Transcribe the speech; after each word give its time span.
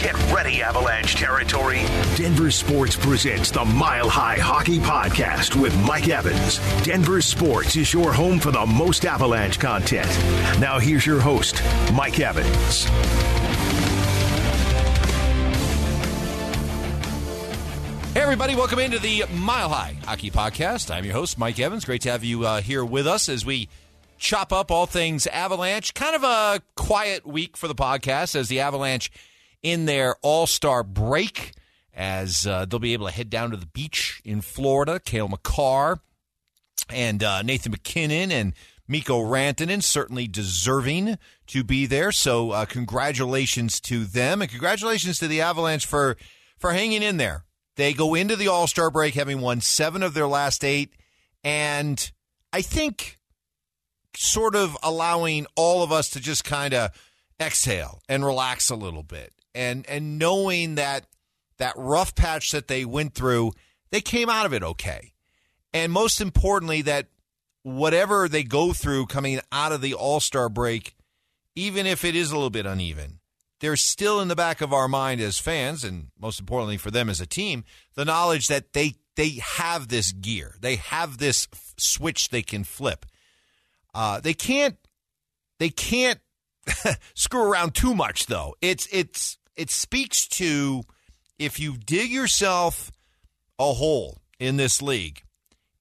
Get 0.00 0.14
ready, 0.32 0.62
Avalanche 0.62 1.16
territory. 1.16 1.80
Denver 2.14 2.52
Sports 2.52 2.94
presents 2.94 3.50
the 3.50 3.64
Mile 3.64 4.08
High 4.08 4.38
Hockey 4.38 4.78
Podcast 4.78 5.60
with 5.60 5.76
Mike 5.84 6.08
Evans. 6.08 6.60
Denver 6.84 7.20
Sports 7.20 7.74
is 7.74 7.92
your 7.92 8.12
home 8.12 8.38
for 8.38 8.52
the 8.52 8.64
most 8.64 9.04
Avalanche 9.04 9.58
content. 9.58 10.06
Now, 10.60 10.78
here's 10.78 11.04
your 11.04 11.18
host, 11.18 11.60
Mike 11.92 12.20
Evans. 12.20 12.84
Hey, 18.14 18.20
everybody, 18.20 18.54
welcome 18.54 18.78
into 18.78 19.00
the 19.00 19.24
Mile 19.34 19.68
High 19.68 19.96
Hockey 20.04 20.30
Podcast. 20.30 20.94
I'm 20.94 21.04
your 21.04 21.14
host, 21.14 21.38
Mike 21.38 21.58
Evans. 21.58 21.84
Great 21.84 22.02
to 22.02 22.12
have 22.12 22.22
you 22.22 22.46
uh, 22.46 22.60
here 22.60 22.84
with 22.84 23.08
us 23.08 23.28
as 23.28 23.44
we 23.44 23.68
chop 24.16 24.52
up 24.52 24.70
all 24.70 24.86
things 24.86 25.26
Avalanche. 25.26 25.92
Kind 25.94 26.14
of 26.14 26.22
a 26.22 26.62
quiet 26.76 27.26
week 27.26 27.56
for 27.56 27.66
the 27.66 27.74
podcast 27.74 28.36
as 28.36 28.46
the 28.46 28.60
Avalanche 28.60 29.10
in 29.62 29.86
their 29.86 30.16
All 30.22 30.46
Star 30.46 30.82
break, 30.82 31.52
as 31.94 32.46
uh, 32.46 32.64
they'll 32.64 32.78
be 32.78 32.92
able 32.92 33.06
to 33.06 33.12
head 33.12 33.30
down 33.30 33.50
to 33.50 33.56
the 33.56 33.66
beach 33.66 34.20
in 34.24 34.40
Florida. 34.40 35.00
Cale 35.00 35.28
Makar 35.28 36.00
and 36.88 37.22
uh, 37.22 37.42
Nathan 37.42 37.72
MacKinnon 37.72 38.30
and 38.30 38.54
Mikko 38.86 39.20
Rantanen 39.20 39.82
certainly 39.82 40.26
deserving 40.26 41.18
to 41.48 41.62
be 41.62 41.86
there. 41.86 42.10
So, 42.10 42.52
uh, 42.52 42.64
congratulations 42.64 43.80
to 43.82 44.04
them, 44.04 44.40
and 44.40 44.50
congratulations 44.50 45.18
to 45.18 45.28
the 45.28 45.40
Avalanche 45.40 45.86
for 45.86 46.16
for 46.56 46.72
hanging 46.72 47.02
in 47.02 47.18
there. 47.18 47.44
They 47.76 47.92
go 47.92 48.14
into 48.14 48.34
the 48.34 48.48
All 48.48 48.66
Star 48.66 48.90
break 48.90 49.14
having 49.14 49.40
won 49.40 49.60
seven 49.60 50.02
of 50.02 50.14
their 50.14 50.26
last 50.26 50.64
eight, 50.64 50.94
and 51.44 52.10
I 52.52 52.62
think 52.62 53.18
sort 54.16 54.56
of 54.56 54.76
allowing 54.82 55.46
all 55.54 55.82
of 55.82 55.92
us 55.92 56.08
to 56.10 56.20
just 56.20 56.44
kind 56.44 56.74
of 56.74 56.90
exhale 57.40 58.02
and 58.08 58.24
relax 58.24 58.68
a 58.68 58.74
little 58.74 59.04
bit 59.04 59.32
and 59.58 59.84
and 59.88 60.18
knowing 60.18 60.76
that 60.76 61.06
that 61.58 61.74
rough 61.76 62.14
patch 62.14 62.52
that 62.52 62.68
they 62.68 62.84
went 62.84 63.14
through 63.14 63.52
they 63.90 64.00
came 64.00 64.30
out 64.30 64.46
of 64.46 64.52
it 64.52 64.62
okay. 64.62 65.12
And 65.72 65.92
most 65.92 66.20
importantly 66.20 66.82
that 66.82 67.08
whatever 67.62 68.28
they 68.28 68.42
go 68.42 68.72
through 68.72 69.06
coming 69.06 69.40
out 69.52 69.72
of 69.72 69.80
the 69.80 69.94
all-star 69.94 70.48
break 70.48 70.94
even 71.54 71.86
if 71.86 72.04
it 72.04 72.14
is 72.14 72.30
a 72.30 72.34
little 72.34 72.50
bit 72.50 72.64
uneven 72.66 73.18
there's 73.60 73.82
still 73.82 74.20
in 74.20 74.28
the 74.28 74.36
back 74.36 74.60
of 74.60 74.72
our 74.72 74.86
mind 74.86 75.20
as 75.20 75.38
fans 75.38 75.82
and 75.82 76.08
most 76.18 76.38
importantly 76.38 76.76
for 76.76 76.90
them 76.90 77.10
as 77.10 77.20
a 77.20 77.26
team 77.26 77.64
the 77.94 78.04
knowledge 78.04 78.46
that 78.46 78.72
they 78.72 78.94
they 79.18 79.40
have 79.42 79.88
this 79.88 80.12
gear. 80.12 80.54
They 80.60 80.76
have 80.76 81.18
this 81.18 81.48
f- 81.52 81.74
switch 81.76 82.28
they 82.28 82.42
can 82.42 82.62
flip. 82.62 83.04
Uh, 83.92 84.20
they 84.20 84.32
can't 84.32 84.76
they 85.58 85.70
can't 85.70 86.20
screw 87.14 87.42
around 87.42 87.74
too 87.74 87.96
much 87.96 88.26
though. 88.26 88.54
It's 88.60 88.86
it's 88.92 89.37
it 89.58 89.70
speaks 89.70 90.26
to 90.28 90.84
if 91.38 91.60
you 91.60 91.76
dig 91.76 92.10
yourself 92.10 92.90
a 93.58 93.74
hole 93.74 94.22
in 94.38 94.56
this 94.56 94.80
league, 94.80 95.22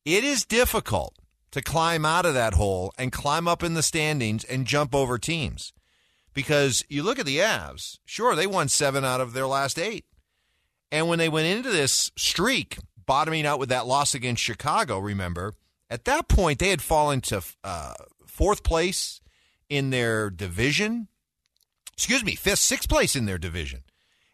it 0.03 0.23
is 0.23 0.45
difficult 0.45 1.13
to 1.51 1.61
climb 1.61 2.05
out 2.05 2.25
of 2.25 2.33
that 2.33 2.55
hole 2.55 2.91
and 2.97 3.11
climb 3.11 3.47
up 3.47 3.63
in 3.63 3.75
the 3.75 3.83
standings 3.83 4.43
and 4.43 4.65
jump 4.65 4.93
over 4.93 5.17
teams. 5.17 5.73
Because 6.33 6.83
you 6.89 7.03
look 7.03 7.19
at 7.19 7.25
the 7.25 7.37
Avs, 7.37 7.99
sure, 8.05 8.35
they 8.35 8.47
won 8.47 8.67
seven 8.67 9.05
out 9.05 9.21
of 9.21 9.33
their 9.33 9.47
last 9.47 9.79
eight. 9.79 10.05
And 10.91 11.07
when 11.07 11.19
they 11.19 11.29
went 11.29 11.47
into 11.47 11.69
this 11.69 12.11
streak, 12.15 12.77
bottoming 13.05 13.45
out 13.45 13.59
with 13.59 13.69
that 13.69 13.87
loss 13.87 14.13
against 14.13 14.43
Chicago, 14.43 14.99
remember, 14.99 15.53
at 15.89 16.05
that 16.05 16.27
point, 16.27 16.59
they 16.59 16.69
had 16.69 16.81
fallen 16.81 17.21
to 17.21 17.41
uh, 17.63 17.93
fourth 18.25 18.63
place 18.63 19.21
in 19.69 19.89
their 19.89 20.29
division. 20.29 21.07
Excuse 21.97 22.23
me, 22.23 22.35
fifth, 22.35 22.59
sixth 22.59 22.87
place 22.87 23.15
in 23.15 23.25
their 23.25 23.37
division. 23.37 23.83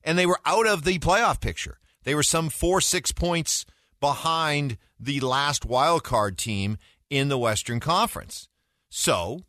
And 0.03 0.17
they 0.17 0.25
were 0.25 0.39
out 0.45 0.67
of 0.67 0.83
the 0.83 1.00
playoff 1.00 1.39
picture. 1.39 1.80
They 2.03 2.14
were 2.14 2.23
some 2.23 2.50
four, 2.50 2.81
six 2.81 3.11
points 3.11 3.66
behind 4.02 4.78
the 5.00 5.22
last 5.22 5.66
wild 5.66 6.03
card 6.03 6.38
team 6.38 6.78
in 7.09 7.29
the 7.29 7.38
Western 7.38 7.79
Conference. 7.79 8.50
So, 8.90 9.41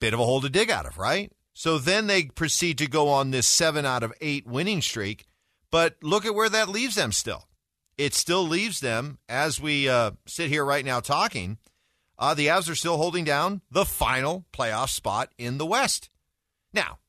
bit 0.00 0.14
of 0.14 0.20
a 0.20 0.24
hole 0.24 0.40
to 0.40 0.48
dig 0.48 0.70
out 0.70 0.86
of, 0.86 0.96
right? 0.96 1.32
So 1.52 1.78
then 1.78 2.06
they 2.06 2.24
proceed 2.24 2.78
to 2.78 2.86
go 2.86 3.08
on 3.08 3.32
this 3.32 3.48
seven 3.48 3.84
out 3.84 4.04
of 4.04 4.12
eight 4.20 4.46
winning 4.46 4.80
streak. 4.80 5.26
But 5.72 5.96
look 6.02 6.24
at 6.24 6.34
where 6.34 6.48
that 6.48 6.68
leaves 6.68 6.94
them 6.94 7.10
still 7.10 7.48
it 7.98 8.14
still 8.14 8.44
leaves 8.44 8.80
them, 8.80 9.18
as 9.28 9.60
we 9.60 9.88
uh, 9.88 10.12
sit 10.24 10.48
here 10.48 10.64
right 10.64 10.84
now 10.84 11.00
talking, 11.00 11.58
uh, 12.18 12.32
the 12.32 12.46
Avs 12.46 12.70
are 12.70 12.76
still 12.76 12.96
holding 12.96 13.24
down 13.24 13.60
the 13.70 13.84
final 13.84 14.46
playoff 14.52 14.88
spot 14.88 15.30
in 15.36 15.58
the 15.58 15.66
West. 15.66 16.08
Now, 16.72 17.00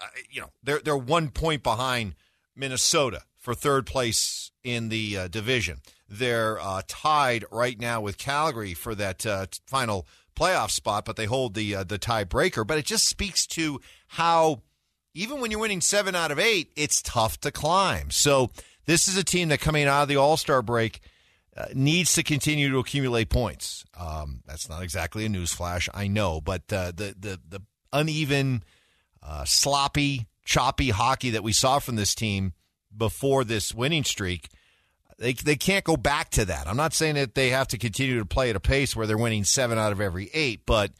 uh, 0.00 0.06
you 0.30 0.40
know, 0.40 0.50
they're, 0.62 0.80
they're 0.80 0.96
one 0.96 1.30
point 1.30 1.62
behind 1.62 2.14
Minnesota 2.56 3.22
for 3.38 3.54
third 3.54 3.86
place 3.86 4.50
in 4.62 4.88
the 4.88 5.16
uh, 5.16 5.28
division. 5.28 5.80
They're 6.08 6.60
uh, 6.60 6.82
tied 6.86 7.44
right 7.50 7.78
now 7.78 8.00
with 8.00 8.18
Calgary 8.18 8.74
for 8.74 8.94
that 8.94 9.26
uh, 9.26 9.46
final 9.66 10.06
playoff 10.36 10.70
spot, 10.70 11.04
but 11.04 11.16
they 11.16 11.26
hold 11.26 11.54
the 11.54 11.74
the 11.84 11.98
tiebreaker. 11.98 12.66
But 12.66 12.78
it 12.78 12.84
just 12.84 13.06
speaks 13.06 13.46
to 13.48 13.80
how 14.08 14.62
even 15.14 15.40
when 15.40 15.50
you're 15.50 15.60
winning 15.60 15.80
seven 15.80 16.14
out 16.14 16.30
of 16.30 16.38
eight, 16.38 16.72
it's 16.76 17.00
tough 17.00 17.40
to 17.40 17.50
climb. 17.50 18.10
So 18.10 18.50
this 18.86 19.08
is 19.08 19.16
a 19.16 19.24
team 19.24 19.48
that 19.48 19.60
coming 19.60 19.86
out 19.86 20.02
of 20.02 20.08
the 20.08 20.16
All 20.16 20.36
Star 20.36 20.60
break 20.60 21.00
uh, 21.56 21.66
needs 21.74 22.14
to 22.14 22.22
continue 22.22 22.70
to 22.70 22.78
accumulate 22.78 23.28
points. 23.30 23.84
Um, 23.98 24.42
that's 24.46 24.68
not 24.68 24.82
exactly 24.82 25.24
a 25.24 25.28
newsflash, 25.28 25.88
I 25.94 26.08
know, 26.08 26.40
but 26.40 26.62
uh, 26.72 26.92
the 26.94 27.14
the 27.18 27.40
the 27.48 27.60
uneven, 27.92 28.64
uh, 29.24 29.44
sloppy, 29.44 30.26
choppy 30.44 30.90
hockey 30.90 31.30
that 31.30 31.42
we 31.42 31.52
saw 31.52 31.78
from 31.78 31.96
this 31.96 32.14
team 32.14 32.52
before 32.96 33.44
this 33.44 33.74
winning 33.74 34.04
streak. 34.04 34.48
They, 35.18 35.32
they 35.32 35.56
can't 35.56 35.84
go 35.84 35.96
back 35.96 36.30
to 36.30 36.44
that. 36.46 36.66
I'm 36.66 36.76
not 36.76 36.92
saying 36.92 37.14
that 37.14 37.34
they 37.34 37.50
have 37.50 37.68
to 37.68 37.78
continue 37.78 38.18
to 38.18 38.26
play 38.26 38.50
at 38.50 38.56
a 38.56 38.60
pace 38.60 38.96
where 38.96 39.06
they're 39.06 39.16
winning 39.16 39.44
seven 39.44 39.78
out 39.78 39.92
of 39.92 40.00
every 40.00 40.30
eight, 40.34 40.62
but 40.66 40.90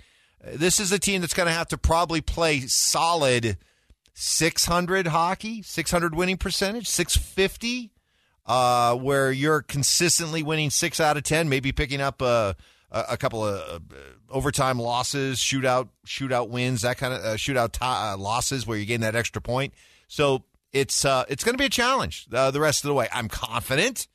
uh, 0.43 0.51
this 0.55 0.79
is 0.79 0.93
a 0.93 0.99
team 0.99 1.21
that's 1.21 1.35
going 1.35 1.49
to 1.49 1.53
have 1.53 1.69
to 1.69 1.79
probably 1.79 2.21
play 2.21 2.61
solid 2.61 3.59
600 4.15 5.09
hockey, 5.09 5.63
600 5.63 6.15
winning 6.15 6.37
percentage, 6.37 6.89
650, 6.89 7.91
uh, 8.47 8.95
where 8.95 9.33
you're 9.33 9.63
consistently 9.63 10.43
winning 10.43 10.71
six 10.71 11.01
out 11.01 11.17
of 11.17 11.25
10, 11.25 11.49
maybe 11.49 11.73
picking 11.73 12.01
up 12.01 12.23
a, 12.23 12.55
a 12.95 13.17
couple 13.17 13.45
of 13.45 13.83
uh, 13.93 13.97
overtime 14.31 14.79
losses, 14.79 15.39
shootout 15.39 15.89
shootout 16.07 16.49
wins, 16.49 16.83
that 16.83 16.97
kind 16.97 17.13
of 17.13 17.21
uh, 17.25 17.35
shootout 17.35 17.73
t- 17.73 17.79
uh, 17.83 18.17
losses 18.17 18.67
where 18.67 18.77
you're 18.77 18.87
getting 18.87 19.01
that 19.01 19.17
extra 19.17 19.43
point. 19.43 19.75
So 20.09 20.45
it's 20.73 21.05
uh, 21.05 21.25
it's 21.29 21.45
going 21.45 21.55
to 21.55 21.59
be 21.59 21.67
a 21.67 21.71
challenge 21.71 22.27
uh, 22.33 22.51
the 22.51 22.61
rest 22.61 22.85
of 22.85 22.89
the 22.89 22.95
way. 22.95 23.09
I'm 23.13 23.29
confident 23.29 24.09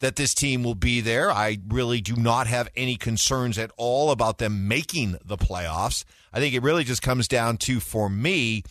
that 0.00 0.16
this 0.16 0.34
team 0.34 0.62
will 0.62 0.74
be 0.74 1.00
there. 1.00 1.30
I 1.30 1.58
really 1.68 2.00
do 2.00 2.16
not 2.16 2.46
have 2.46 2.68
any 2.76 2.96
concerns 2.96 3.58
at 3.58 3.70
all 3.76 4.10
about 4.10 4.38
them 4.38 4.68
making 4.68 5.18
the 5.24 5.38
playoffs. 5.38 6.04
I 6.32 6.40
think 6.40 6.54
it 6.54 6.62
really 6.62 6.84
just 6.84 7.00
comes 7.00 7.26
down 7.28 7.56
to, 7.58 7.80
for 7.80 8.10
me, 8.10 8.62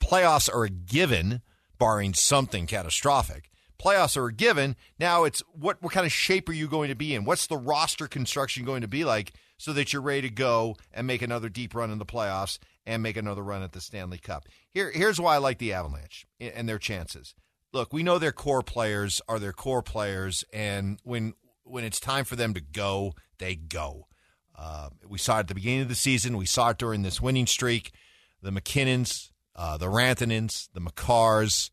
playoffs 0.00 0.54
are 0.54 0.64
a 0.64 0.70
given, 0.70 1.40
barring 1.78 2.12
something 2.12 2.66
catastrophic. 2.66 3.49
Playoffs 3.80 4.16
are 4.16 4.30
given. 4.30 4.76
Now 4.98 5.24
it's 5.24 5.42
what 5.52 5.82
what 5.82 5.92
kind 5.92 6.04
of 6.04 6.12
shape 6.12 6.48
are 6.48 6.54
you 6.54 6.68
going 6.68 6.90
to 6.90 6.94
be 6.94 7.14
in? 7.14 7.24
What's 7.24 7.46
the 7.46 7.56
roster 7.56 8.06
construction 8.06 8.64
going 8.64 8.82
to 8.82 8.88
be 8.88 9.04
like 9.04 9.32
so 9.56 9.72
that 9.72 9.92
you're 9.92 10.02
ready 10.02 10.22
to 10.22 10.30
go 10.30 10.76
and 10.92 11.06
make 11.06 11.22
another 11.22 11.48
deep 11.48 11.74
run 11.74 11.90
in 11.90 11.98
the 11.98 12.04
playoffs 12.04 12.58
and 12.84 13.02
make 13.02 13.16
another 13.16 13.42
run 13.42 13.62
at 13.62 13.72
the 13.72 13.80
Stanley 13.80 14.18
Cup? 14.18 14.46
Here 14.70 14.90
here's 14.90 15.18
why 15.18 15.36
I 15.36 15.38
like 15.38 15.58
the 15.58 15.72
Avalanche 15.72 16.26
and 16.38 16.68
their 16.68 16.78
chances. 16.78 17.34
Look, 17.72 17.92
we 17.92 18.02
know 18.02 18.18
their 18.18 18.32
core 18.32 18.62
players 18.62 19.22
are 19.28 19.38
their 19.38 19.52
core 19.52 19.82
players, 19.82 20.44
and 20.52 20.98
when 21.02 21.32
when 21.64 21.84
it's 21.84 22.00
time 22.00 22.24
for 22.24 22.36
them 22.36 22.52
to 22.54 22.60
go, 22.60 23.14
they 23.38 23.54
go. 23.54 24.08
Uh, 24.58 24.90
we 25.08 25.16
saw 25.16 25.36
it 25.36 25.40
at 25.40 25.48
the 25.48 25.54
beginning 25.54 25.82
of 25.82 25.88
the 25.88 25.94
season. 25.94 26.36
We 26.36 26.44
saw 26.44 26.70
it 26.70 26.78
during 26.78 27.00
this 27.00 27.20
winning 27.20 27.46
streak. 27.46 27.92
The 28.42 28.50
MacKinnons, 28.50 29.30
uh, 29.56 29.78
the 29.78 29.86
Rantanens, 29.86 30.68
the 30.74 30.80
Makars, 30.80 31.70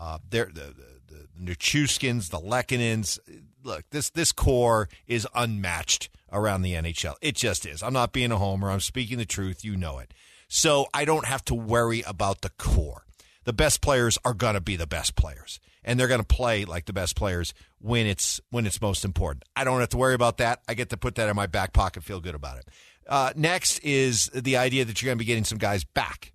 uh, 0.00 0.18
the, 0.28 0.46
the, 0.46 0.74
the, 1.14 1.52
the 1.52 1.54
the 1.54 2.40
Lehkonens. 2.40 3.18
Look, 3.62 3.84
this 3.90 4.10
this 4.10 4.32
core 4.32 4.88
is 5.06 5.26
unmatched 5.34 6.10
around 6.32 6.62
the 6.62 6.74
NHL. 6.74 7.14
It 7.22 7.36
just 7.36 7.64
is. 7.66 7.82
I'm 7.82 7.92
not 7.92 8.12
being 8.12 8.32
a 8.32 8.38
homer. 8.38 8.70
I'm 8.70 8.80
speaking 8.80 9.18
the 9.18 9.24
truth. 9.24 9.64
You 9.64 9.76
know 9.76 9.98
it. 9.98 10.12
So 10.48 10.86
I 10.92 11.04
don't 11.04 11.26
have 11.26 11.44
to 11.46 11.54
worry 11.54 12.02
about 12.06 12.42
the 12.42 12.50
core. 12.50 13.04
The 13.44 13.52
best 13.52 13.80
players 13.80 14.18
are 14.24 14.34
going 14.34 14.54
to 14.54 14.60
be 14.60 14.76
the 14.76 14.86
best 14.86 15.16
players, 15.16 15.60
and 15.84 15.98
they're 15.98 16.08
going 16.08 16.20
to 16.20 16.26
play 16.26 16.64
like 16.64 16.86
the 16.86 16.92
best 16.92 17.14
players 17.16 17.54
when 17.78 18.06
it's 18.06 18.40
when 18.50 18.66
it's 18.66 18.80
most 18.80 19.04
important. 19.04 19.44
I 19.54 19.64
don't 19.64 19.80
have 19.80 19.90
to 19.90 19.96
worry 19.96 20.14
about 20.14 20.38
that. 20.38 20.60
I 20.68 20.74
get 20.74 20.90
to 20.90 20.96
put 20.96 21.14
that 21.16 21.28
in 21.28 21.36
my 21.36 21.46
back 21.46 21.72
pocket, 21.72 22.02
feel 22.02 22.20
good 22.20 22.34
about 22.34 22.58
it. 22.58 22.68
Uh, 23.06 23.32
next 23.36 23.80
is 23.80 24.30
the 24.34 24.56
idea 24.56 24.84
that 24.84 25.00
you're 25.02 25.08
going 25.08 25.18
to 25.18 25.22
be 25.22 25.26
getting 25.26 25.44
some 25.44 25.58
guys 25.58 25.84
back 25.84 26.32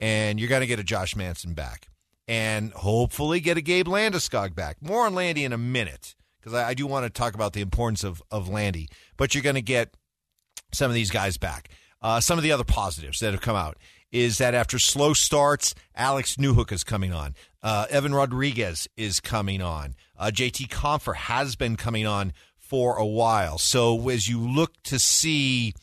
and 0.00 0.38
you're 0.38 0.48
going 0.48 0.60
to 0.60 0.66
get 0.66 0.78
a 0.78 0.84
Josh 0.84 1.16
Manson 1.16 1.54
back, 1.54 1.88
and 2.28 2.72
hopefully 2.74 3.40
get 3.40 3.56
a 3.56 3.62
Gabe 3.62 3.88
Landeskog 3.88 4.54
back. 4.54 4.76
More 4.82 5.06
on 5.06 5.14
Landy 5.14 5.44
in 5.44 5.52
a 5.52 5.58
minute 5.58 6.14
because 6.38 6.52
I, 6.54 6.68
I, 6.68 6.74
do 6.74 6.86
want 6.86 7.04
to 7.04 7.10
talk 7.10 7.34
about 7.34 7.54
the 7.54 7.62
importance 7.62 8.04
of 8.04 8.22
of 8.30 8.48
Landy. 8.48 8.88
But 9.16 9.34
you're 9.34 9.42
going 9.42 9.56
to 9.56 9.62
get 9.62 9.96
some 10.72 10.90
of 10.90 10.94
these 10.94 11.10
guys 11.10 11.38
back. 11.38 11.70
Uh, 12.00 12.20
some 12.20 12.38
of 12.38 12.44
the 12.44 12.52
other 12.52 12.64
positives 12.64 13.18
that 13.20 13.32
have 13.32 13.40
come 13.40 13.56
out 13.56 13.78
is 14.12 14.38
that 14.38 14.54
after 14.54 14.78
slow 14.78 15.14
starts, 15.14 15.74
Alex 15.94 16.36
Newhook 16.36 16.70
is 16.70 16.84
coming 16.84 17.12
on. 17.12 17.34
Uh, 17.62 17.86
Evan 17.90 18.14
Rodrigues 18.14 18.86
is 18.96 19.20
coming 19.20 19.60
on. 19.60 19.94
Uh, 20.16 20.30
JT 20.32 20.68
Compher 20.68 21.14
has 21.14 21.56
been 21.56 21.76
coming 21.76 22.06
on 22.06 22.32
for 22.56 22.96
a 22.96 23.06
while. 23.06 23.58
So 23.58 24.08
as 24.08 24.28
you 24.28 24.40
look 24.40 24.74
to 24.84 24.98
see, 24.98 25.74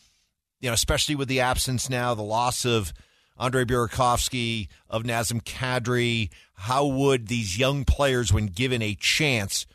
you 0.62 0.70
know, 0.70 0.74
especially 0.74 1.16
with 1.16 1.28
the 1.28 1.42
absence 1.42 1.90
now, 1.90 2.16
the 2.16 2.24
loss 2.24 2.66
of 2.66 2.94
Andre 3.38 3.66
Burakovsky, 3.66 4.68
of 4.90 5.04
Nazem 5.04 5.42
Kadri, 5.44 6.30
how 6.54 6.86
would 6.86 7.28
these 7.28 7.58
young 7.58 7.84
players, 7.84 8.32
when 8.32 8.48
given 8.48 8.82
a 8.82 8.96
chance, 8.96 9.66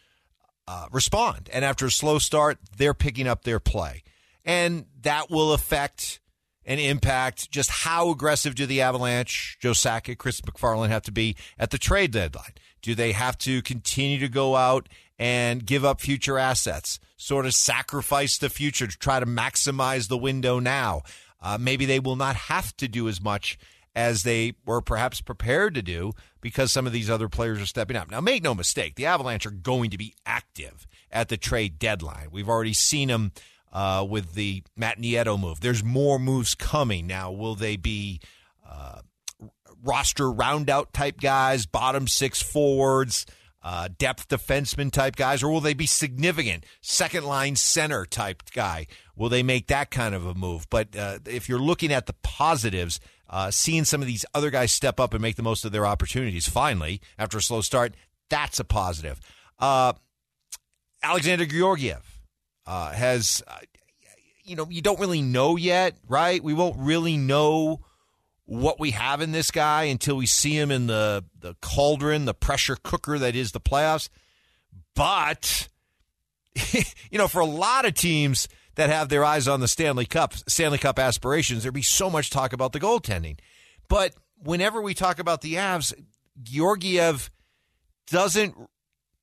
uh, 0.66 0.86
respond? 0.90 1.50
And 1.52 1.64
after 1.64 1.86
a 1.86 1.90
slow 1.90 2.18
start, 2.18 2.58
they're 2.76 2.94
picking 2.94 3.28
up 3.28 3.44
their 3.44 3.60
play. 3.60 4.02
And 4.44 4.86
that 5.02 5.30
will 5.30 5.52
affect 5.52 6.20
and 6.64 6.80
impact 6.80 7.50
just 7.50 7.70
how 7.70 8.10
aggressive 8.10 8.54
do 8.54 8.66
the 8.66 8.80
Avalanche, 8.80 9.58
Joe 9.60 9.72
Sakic, 9.72 10.18
Chris 10.18 10.40
MacFarland 10.40 10.88
have 10.88 11.02
to 11.02 11.12
be 11.12 11.36
at 11.58 11.70
the 11.70 11.78
trade 11.78 12.12
deadline? 12.12 12.52
Do 12.82 12.94
they 12.94 13.12
have 13.12 13.36
to 13.38 13.60
continue 13.62 14.18
to 14.20 14.28
go 14.28 14.56
out 14.56 14.88
and 15.18 15.66
give 15.66 15.84
up 15.84 16.00
future 16.00 16.38
assets, 16.38 16.98
sort 17.16 17.44
of 17.44 17.54
sacrifice 17.54 18.38
the 18.38 18.48
future 18.48 18.86
to 18.86 18.98
try 18.98 19.20
to 19.20 19.26
maximize 19.26 20.08
the 20.08 20.16
window 20.16 20.58
now? 20.58 21.02
Uh, 21.42 21.58
maybe 21.60 21.86
they 21.86 22.00
will 22.00 22.16
not 22.16 22.36
have 22.36 22.76
to 22.76 22.88
do 22.88 23.08
as 23.08 23.20
much 23.20 23.58
as 23.94 24.22
they 24.22 24.54
were 24.64 24.80
perhaps 24.80 25.20
prepared 25.20 25.74
to 25.74 25.82
do 25.82 26.12
because 26.40 26.70
some 26.70 26.86
of 26.86 26.92
these 26.92 27.10
other 27.10 27.28
players 27.28 27.60
are 27.60 27.66
stepping 27.66 27.96
up. 27.96 28.10
Now, 28.10 28.20
make 28.20 28.42
no 28.42 28.54
mistake, 28.54 28.94
the 28.94 29.06
Avalanche 29.06 29.46
are 29.46 29.50
going 29.50 29.90
to 29.90 29.98
be 29.98 30.14
active 30.24 30.86
at 31.10 31.28
the 31.28 31.36
trade 31.36 31.78
deadline. 31.78 32.28
We've 32.30 32.48
already 32.48 32.72
seen 32.72 33.08
them 33.08 33.32
uh, 33.72 34.06
with 34.08 34.34
the 34.34 34.62
Matt 34.76 34.98
Nieto 34.98 35.38
move. 35.38 35.60
There's 35.60 35.82
more 35.82 36.18
moves 36.18 36.54
coming. 36.54 37.06
Now, 37.06 37.32
will 37.32 37.54
they 37.54 37.76
be 37.76 38.20
uh, 38.68 39.00
roster 39.82 40.24
roundout 40.24 40.92
type 40.92 41.20
guys, 41.20 41.66
bottom 41.66 42.06
six 42.06 42.40
forwards? 42.40 43.26
Uh, 43.62 43.88
depth 43.98 44.28
defenseman 44.28 44.90
type 44.90 45.16
guys, 45.16 45.42
or 45.42 45.50
will 45.50 45.60
they 45.60 45.74
be 45.74 45.84
significant 45.84 46.64
second 46.80 47.24
line 47.24 47.54
center 47.54 48.06
type 48.06 48.42
guy? 48.54 48.86
Will 49.14 49.28
they 49.28 49.42
make 49.42 49.66
that 49.66 49.90
kind 49.90 50.14
of 50.14 50.24
a 50.24 50.34
move? 50.34 50.66
But 50.70 50.96
uh, 50.96 51.18
if 51.26 51.46
you're 51.46 51.58
looking 51.58 51.92
at 51.92 52.06
the 52.06 52.14
positives, 52.22 53.00
uh, 53.28 53.50
seeing 53.50 53.84
some 53.84 54.00
of 54.00 54.06
these 54.06 54.24
other 54.32 54.48
guys 54.50 54.72
step 54.72 54.98
up 54.98 55.12
and 55.12 55.20
make 55.20 55.36
the 55.36 55.42
most 55.42 55.66
of 55.66 55.72
their 55.72 55.86
opportunities 55.86 56.48
finally 56.48 57.02
after 57.18 57.36
a 57.36 57.42
slow 57.42 57.60
start, 57.60 57.94
that's 58.30 58.58
a 58.58 58.64
positive. 58.64 59.20
Uh, 59.58 59.92
Alexander 61.02 61.44
Georgiev 61.44 62.20
uh, 62.66 62.92
has, 62.92 63.42
uh, 63.46 63.58
you 64.42 64.56
know, 64.56 64.66
you 64.70 64.80
don't 64.80 65.00
really 65.00 65.22
know 65.22 65.56
yet, 65.56 65.96
right? 66.08 66.42
We 66.42 66.54
won't 66.54 66.76
really 66.78 67.16
know 67.16 67.80
what 68.50 68.80
we 68.80 68.90
have 68.90 69.20
in 69.20 69.30
this 69.30 69.52
guy 69.52 69.84
until 69.84 70.16
we 70.16 70.26
see 70.26 70.58
him 70.58 70.72
in 70.72 70.88
the, 70.88 71.24
the 71.38 71.54
cauldron, 71.62 72.24
the 72.24 72.34
pressure 72.34 72.76
cooker 72.82 73.16
that 73.16 73.36
is 73.36 73.52
the 73.52 73.60
playoffs. 73.60 74.08
But, 74.96 75.68
you 76.72 77.16
know, 77.16 77.28
for 77.28 77.38
a 77.38 77.46
lot 77.46 77.84
of 77.84 77.94
teams 77.94 78.48
that 78.74 78.90
have 78.90 79.08
their 79.08 79.24
eyes 79.24 79.46
on 79.46 79.60
the 79.60 79.68
Stanley 79.68 80.04
Cup, 80.04 80.34
Stanley 80.48 80.78
Cup 80.78 80.98
aspirations, 80.98 81.62
there'd 81.62 81.72
be 81.72 81.80
so 81.80 82.10
much 82.10 82.28
talk 82.28 82.52
about 82.52 82.72
the 82.72 82.80
goaltending. 82.80 83.38
But 83.86 84.14
whenever 84.36 84.82
we 84.82 84.94
talk 84.94 85.20
about 85.20 85.42
the 85.42 85.54
Avs, 85.54 85.94
Georgiev 86.42 87.30
doesn't 88.08 88.56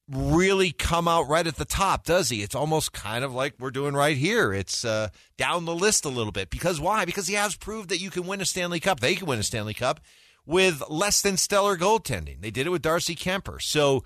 really 0.09 0.71
come 0.71 1.07
out 1.07 1.27
right 1.27 1.45
at 1.45 1.57
the 1.57 1.65
top, 1.65 2.05
does 2.05 2.29
he? 2.29 2.41
It's 2.41 2.55
almost 2.55 2.93
kind 2.93 3.23
of 3.23 3.33
like 3.33 3.55
we're 3.59 3.71
doing 3.71 3.93
right 3.93 4.15
here. 4.15 4.53
It's 4.53 4.85
uh, 4.85 5.09
down 5.37 5.65
the 5.65 5.75
list 5.75 6.05
a 6.05 6.09
little 6.09 6.31
bit. 6.31 6.49
Because 6.49 6.79
why? 6.79 7.05
Because 7.05 7.27
he 7.27 7.35
has 7.35 7.55
proved 7.55 7.89
that 7.89 7.99
you 7.99 8.09
can 8.09 8.25
win 8.25 8.41
a 8.41 8.45
Stanley 8.45 8.79
Cup. 8.79 8.99
They 8.99 9.15
can 9.15 9.27
win 9.27 9.39
a 9.39 9.43
Stanley 9.43 9.73
Cup 9.73 9.99
with 10.45 10.81
less 10.89 11.21
than 11.21 11.35
stellar 11.35 11.77
goaltending. 11.77 12.41
They 12.41 12.51
did 12.51 12.67
it 12.67 12.69
with 12.69 12.81
Darcy 12.81 13.15
Kuemper. 13.15 13.61
So 13.61 14.03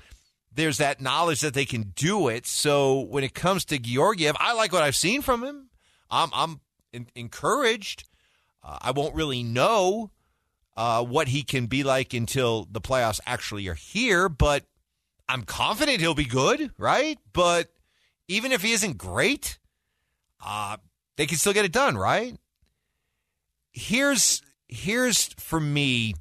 there's 0.51 0.79
that 0.79 0.99
knowledge 0.99 1.41
that 1.41 1.53
they 1.53 1.65
can 1.65 1.93
do 1.95 2.27
it. 2.27 2.47
So 2.47 3.01
when 3.01 3.23
it 3.23 3.35
comes 3.35 3.63
to 3.65 3.77
Georgiev, 3.77 4.35
I 4.39 4.53
like 4.53 4.73
what 4.73 4.83
I've 4.83 4.95
seen 4.95 5.21
from 5.21 5.43
him. 5.43 5.69
I'm, 6.09 6.29
I'm 6.33 6.61
in, 6.91 7.07
encouraged. 7.15 8.07
Uh, 8.63 8.79
I 8.81 8.91
won't 8.91 9.15
really 9.15 9.43
know 9.43 10.11
uh, 10.75 11.03
what 11.03 11.27
he 11.27 11.43
can 11.43 11.67
be 11.67 11.83
like 11.83 12.13
until 12.13 12.67
the 12.69 12.81
playoffs 12.81 13.19
actually 13.25 13.67
are 13.67 13.75
here, 13.75 14.27
but 14.27 14.63
I'm 15.31 15.43
confident 15.43 16.01
he'll 16.01 16.13
be 16.13 16.25
good, 16.25 16.71
right? 16.77 17.17
But 17.31 17.69
even 18.27 18.51
if 18.51 18.61
he 18.61 18.73
isn't 18.73 18.97
great, 18.97 19.59
uh, 20.45 20.75
they 21.15 21.25
can 21.25 21.37
still 21.37 21.53
get 21.53 21.63
it 21.63 21.71
done, 21.71 21.97
right? 21.97 22.35
Here's 23.71 24.41
here's 24.67 25.33
for 25.35 25.61
me 25.61 26.15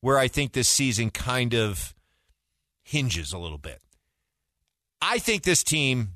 where 0.00 0.16
I 0.18 0.28
think 0.28 0.52
this 0.52 0.70
season 0.70 1.10
kind 1.10 1.54
of 1.54 1.94
hinges 2.82 3.34
a 3.34 3.38
little 3.38 3.58
bit. 3.58 3.82
I 5.02 5.18
think 5.18 5.42
this 5.42 5.62
team, 5.62 6.14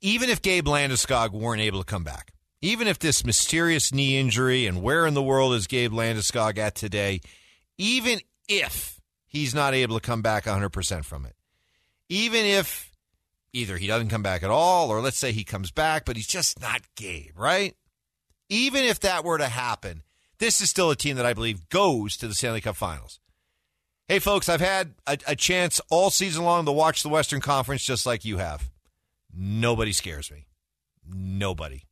even 0.00 0.28
if 0.28 0.42
Gabe 0.42 0.66
Landeskog 0.66 1.30
weren't 1.30 1.62
able 1.62 1.78
to 1.78 1.86
come 1.86 2.02
back, 2.02 2.32
even 2.60 2.88
if 2.88 2.98
this 2.98 3.24
mysterious 3.24 3.94
knee 3.94 4.18
injury 4.18 4.66
and 4.66 4.82
where 4.82 5.06
in 5.06 5.14
the 5.14 5.22
world 5.22 5.54
is 5.54 5.68
Gabe 5.68 5.92
Landeskog 5.92 6.58
at 6.58 6.74
today, 6.74 7.20
even 7.78 8.18
if 8.48 9.00
he's 9.32 9.54
not 9.54 9.74
able 9.74 9.98
to 9.98 10.06
come 10.06 10.22
back 10.22 10.44
100% 10.44 11.04
from 11.04 11.24
it. 11.24 11.34
Even 12.08 12.44
if 12.44 12.92
either 13.52 13.78
he 13.78 13.86
doesn't 13.86 14.10
come 14.10 14.22
back 14.22 14.42
at 14.42 14.50
all, 14.50 14.90
or 14.90 15.00
let's 15.00 15.18
say 15.18 15.32
he 15.32 15.44
comes 15.44 15.70
back, 15.70 16.04
but 16.04 16.16
he's 16.16 16.26
just 16.26 16.60
not 16.60 16.82
Gabe, 16.94 17.36
right? 17.36 17.74
Even 18.48 18.84
if 18.84 19.00
that 19.00 19.24
were 19.24 19.38
to 19.38 19.48
happen, 19.48 20.02
this 20.38 20.60
is 20.60 20.68
still 20.68 20.90
a 20.90 20.96
team 20.96 21.16
that 21.16 21.26
I 21.26 21.32
believe 21.32 21.68
goes 21.70 22.16
to 22.18 22.28
the 22.28 22.34
Stanley 22.34 22.60
Cup 22.60 22.76
Finals. 22.76 23.18
Hey, 24.08 24.18
folks, 24.18 24.48
I've 24.48 24.60
had 24.60 24.94
a, 25.06 25.16
a 25.28 25.36
chance 25.36 25.80
all 25.90 26.10
season 26.10 26.44
long 26.44 26.66
to 26.66 26.72
watch 26.72 27.02
the 27.02 27.08
Western 27.08 27.40
Conference 27.40 27.84
just 27.84 28.04
like 28.04 28.24
you 28.24 28.38
have. 28.38 28.70
Nobody 29.34 29.92
scares 29.92 30.30
me. 30.30 30.46
Nobody. 31.08 31.84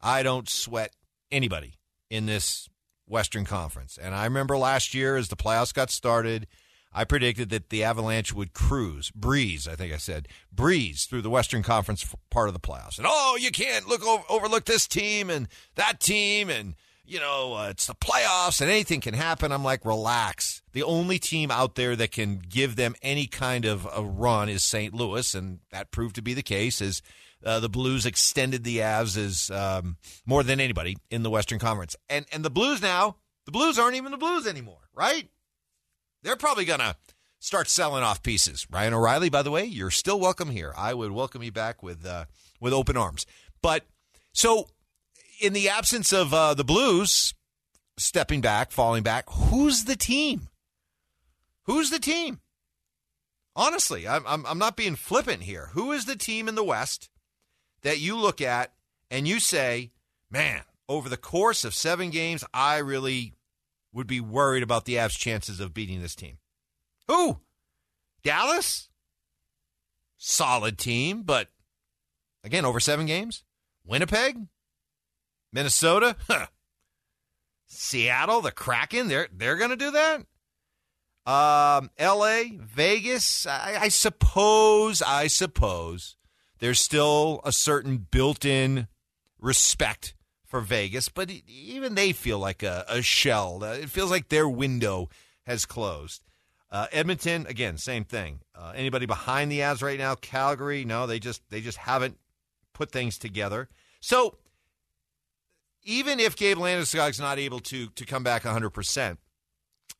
I 0.00 0.24
don't 0.24 0.48
sweat 0.48 0.92
anybody 1.30 1.74
in 2.10 2.26
this 2.26 2.68
Western 3.06 3.44
Conference. 3.44 3.98
And 4.00 4.14
I 4.14 4.24
remember 4.24 4.56
last 4.56 4.94
year 4.94 5.16
as 5.16 5.28
the 5.28 5.36
playoffs 5.36 5.72
got 5.72 5.90
started, 5.90 6.48
I 6.94 7.04
predicted 7.04 7.50
that 7.50 7.70
the 7.70 7.84
Avalanche 7.84 8.32
would 8.32 8.52
cruise, 8.52 9.10
breeze, 9.10 9.66
I 9.66 9.76
think 9.76 9.92
I 9.92 9.96
said, 9.96 10.28
breeze 10.52 11.04
through 11.04 11.22
the 11.22 11.30
Western 11.30 11.62
Conference 11.62 12.14
part 12.30 12.48
of 12.48 12.54
the 12.54 12.60
playoffs. 12.60 12.98
And 12.98 13.06
oh, 13.08 13.36
you 13.40 13.50
can't 13.50 13.88
look 13.88 14.04
over, 14.04 14.22
overlook 14.28 14.64
this 14.64 14.86
team 14.86 15.30
and 15.30 15.48
that 15.76 16.00
team 16.00 16.50
and 16.50 16.74
you 17.04 17.18
know, 17.18 17.54
uh, 17.54 17.68
it's 17.70 17.86
the 17.86 17.94
playoffs 17.94 18.60
and 18.60 18.70
anything 18.70 19.00
can 19.00 19.14
happen. 19.14 19.52
I'm 19.52 19.64
like, 19.64 19.84
relax. 19.84 20.62
The 20.72 20.82
only 20.82 21.18
team 21.18 21.50
out 21.50 21.74
there 21.74 21.96
that 21.96 22.12
can 22.12 22.38
give 22.38 22.76
them 22.76 22.94
any 23.02 23.26
kind 23.26 23.64
of 23.64 23.86
a 23.94 24.02
run 24.02 24.48
is 24.48 24.62
St. 24.62 24.94
Louis, 24.94 25.34
and 25.34 25.58
that 25.72 25.90
proved 25.90 26.14
to 26.14 26.22
be 26.22 26.32
the 26.32 26.42
case. 26.42 26.80
As 26.80 27.02
uh, 27.44 27.60
the 27.60 27.68
Blues 27.68 28.06
extended 28.06 28.64
the 28.64 28.78
Avs 28.78 29.16
as 29.16 29.50
um, 29.50 29.96
more 30.24 30.42
than 30.42 30.60
anybody 30.60 30.96
in 31.10 31.22
the 31.22 31.30
Western 31.30 31.58
Conference, 31.58 31.96
and 32.08 32.24
and 32.32 32.44
the 32.44 32.50
Blues 32.50 32.80
now, 32.80 33.16
the 33.46 33.52
Blues 33.52 33.78
aren't 33.78 33.96
even 33.96 34.12
the 34.12 34.18
Blues 34.18 34.46
anymore, 34.46 34.88
right? 34.94 35.28
They're 36.22 36.36
probably 36.36 36.64
going 36.64 36.80
to 36.80 36.96
start 37.40 37.68
selling 37.68 38.02
off 38.02 38.22
pieces. 38.22 38.66
Ryan 38.70 38.94
O'Reilly, 38.94 39.28
by 39.28 39.42
the 39.42 39.50
way, 39.50 39.64
you're 39.64 39.90
still 39.90 40.20
welcome 40.20 40.50
here. 40.50 40.72
I 40.76 40.94
would 40.94 41.10
welcome 41.10 41.42
you 41.42 41.52
back 41.52 41.82
with 41.82 42.06
uh, 42.06 42.26
with 42.60 42.72
open 42.72 42.96
arms. 42.96 43.26
But 43.60 43.84
so, 44.32 44.68
in 45.40 45.52
the 45.52 45.68
absence 45.68 46.12
of 46.12 46.32
uh, 46.32 46.54
the 46.54 46.64
Blues 46.64 47.34
stepping 47.96 48.40
back, 48.40 48.70
falling 48.70 49.02
back, 49.02 49.28
who's 49.28 49.84
the 49.84 49.96
team? 49.96 50.48
Who's 51.64 51.90
the 51.90 51.98
team? 51.98 52.40
Honestly, 53.54 54.08
I'm, 54.08 54.24
I'm, 54.26 54.46
I'm 54.46 54.58
not 54.58 54.76
being 54.76 54.96
flippant 54.96 55.42
here. 55.42 55.70
Who 55.72 55.92
is 55.92 56.06
the 56.06 56.16
team 56.16 56.48
in 56.48 56.54
the 56.54 56.64
West 56.64 57.10
that 57.82 58.00
you 58.00 58.16
look 58.16 58.40
at 58.40 58.72
and 59.10 59.28
you 59.28 59.40
say, 59.40 59.90
man, 60.30 60.62
over 60.88 61.08
the 61.08 61.16
course 61.16 61.64
of 61.64 61.74
seven 61.74 62.10
games, 62.10 62.44
I 62.54 62.78
really 62.78 63.34
would 63.92 64.06
be 64.06 64.20
worried 64.20 64.62
about 64.62 64.84
the 64.84 64.94
Avs' 64.94 65.18
chances 65.18 65.60
of 65.60 65.74
beating 65.74 66.00
this 66.00 66.14
team. 66.14 66.38
Who? 67.08 67.40
Dallas? 68.22 68.88
Solid 70.16 70.78
team, 70.78 71.22
but 71.22 71.48
again, 72.44 72.64
over 72.64 72.80
seven 72.80 73.06
games. 73.06 73.44
Winnipeg? 73.84 74.36
Minnesota? 75.52 76.16
Huh. 76.28 76.46
Seattle, 77.66 78.42
the 78.42 78.52
Kraken, 78.52 79.08
they're 79.08 79.28
they're 79.32 79.56
gonna 79.56 79.76
do 79.76 79.90
that. 79.92 80.26
Um, 81.24 81.90
L.A., 81.98 82.58
Vegas. 82.60 83.46
I, 83.46 83.78
I 83.82 83.88
suppose. 83.88 85.00
I 85.02 85.28
suppose 85.28 86.16
there's 86.58 86.80
still 86.80 87.40
a 87.44 87.52
certain 87.52 88.06
built-in 88.10 88.88
respect 89.38 90.14
for 90.52 90.60
Vegas, 90.60 91.08
but 91.08 91.30
even 91.48 91.94
they 91.94 92.12
feel 92.12 92.38
like 92.38 92.62
a, 92.62 92.84
a 92.86 93.00
shell. 93.00 93.64
Uh, 93.64 93.72
it 93.72 93.88
feels 93.88 94.10
like 94.10 94.28
their 94.28 94.46
window 94.46 95.08
has 95.46 95.64
closed. 95.64 96.22
Uh, 96.70 96.88
Edmonton, 96.92 97.46
again, 97.46 97.78
same 97.78 98.04
thing. 98.04 98.40
Uh, 98.54 98.70
anybody 98.76 99.06
behind 99.06 99.50
the 99.50 99.60
Avs 99.60 99.82
right 99.82 99.98
now? 99.98 100.14
Calgary, 100.14 100.84
no, 100.84 101.06
they 101.06 101.18
just 101.18 101.40
they 101.48 101.62
just 101.62 101.78
haven't 101.78 102.18
put 102.74 102.92
things 102.92 103.16
together. 103.16 103.70
So 104.02 104.36
even 105.84 106.20
if 106.20 106.36
Gabe 106.36 106.58
Landeskog's 106.58 107.18
not 107.18 107.38
able 107.38 107.60
to 107.60 107.86
to 107.86 108.04
come 108.04 108.22
back 108.22 108.42
100%, 108.42 109.16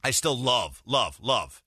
I 0.05 0.11
still 0.11 0.37
love, 0.39 0.83
love, 0.85 1.19
love 1.23 1.63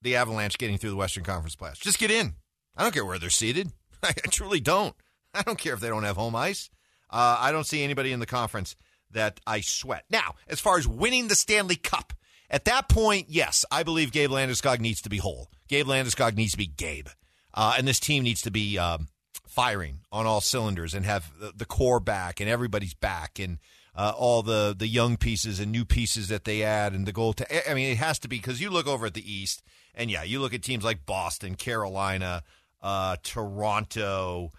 the 0.00 0.14
Avalanche 0.14 0.58
getting 0.58 0.78
through 0.78 0.90
the 0.90 0.96
Western 0.96 1.24
Conference 1.24 1.56
playoffs. 1.56 1.80
Just 1.80 1.98
get 1.98 2.12
in. 2.12 2.34
I 2.76 2.84
don't 2.84 2.94
care 2.94 3.04
where 3.04 3.18
they're 3.18 3.30
seated. 3.30 3.72
I 4.04 4.12
truly 4.30 4.60
don't. 4.60 4.94
I 5.34 5.42
don't 5.42 5.58
care 5.58 5.74
if 5.74 5.80
they 5.80 5.88
don't 5.88 6.04
have 6.04 6.16
home 6.16 6.36
ice. 6.36 6.70
Uh, 7.12 7.36
I 7.38 7.52
don't 7.52 7.66
see 7.66 7.84
anybody 7.84 8.12
in 8.12 8.20
the 8.20 8.26
conference 8.26 8.74
that 9.10 9.40
I 9.46 9.60
sweat. 9.60 10.04
Now, 10.10 10.34
as 10.48 10.60
far 10.60 10.78
as 10.78 10.88
winning 10.88 11.28
the 11.28 11.34
Stanley 11.34 11.76
Cup, 11.76 12.12
at 12.50 12.64
that 12.64 12.88
point, 12.88 13.26
yes, 13.28 13.64
I 13.70 13.82
believe 13.82 14.12
Gabe 14.12 14.30
Landeskog 14.30 14.80
needs 14.80 15.02
to 15.02 15.10
be 15.10 15.18
whole. 15.18 15.50
Gabe 15.68 15.86
Landeskog 15.86 16.36
needs 16.36 16.52
to 16.52 16.58
be 16.58 16.66
Gabe. 16.66 17.08
Uh, 17.54 17.74
and 17.76 17.86
this 17.86 18.00
team 18.00 18.24
needs 18.24 18.42
to 18.42 18.50
be 18.50 18.78
um, 18.78 19.08
firing 19.46 20.00
on 20.10 20.26
all 20.26 20.40
cylinders 20.40 20.94
and 20.94 21.04
have 21.04 21.30
the, 21.38 21.52
the 21.54 21.64
core 21.64 22.00
back 22.00 22.40
and 22.40 22.48
everybody's 22.48 22.94
back 22.94 23.38
and 23.38 23.58
uh, 23.94 24.12
all 24.16 24.42
the, 24.42 24.74
the 24.76 24.86
young 24.86 25.18
pieces 25.18 25.60
and 25.60 25.70
new 25.70 25.84
pieces 25.84 26.28
that 26.28 26.44
they 26.44 26.62
add 26.62 26.94
and 26.94 27.06
the 27.06 27.12
goal 27.12 27.34
to. 27.34 27.70
I 27.70 27.74
mean, 27.74 27.90
it 27.90 27.98
has 27.98 28.18
to 28.20 28.28
be 28.28 28.36
because 28.36 28.60
you 28.60 28.70
look 28.70 28.86
over 28.86 29.06
at 29.06 29.14
the 29.14 29.32
East 29.32 29.62
and 29.94 30.10
yeah, 30.10 30.22
you 30.22 30.40
look 30.40 30.54
at 30.54 30.62
teams 30.62 30.84
like 30.84 31.04
Boston, 31.04 31.54
Carolina, 31.54 32.42
uh, 32.82 33.16
Toronto. 33.22 34.52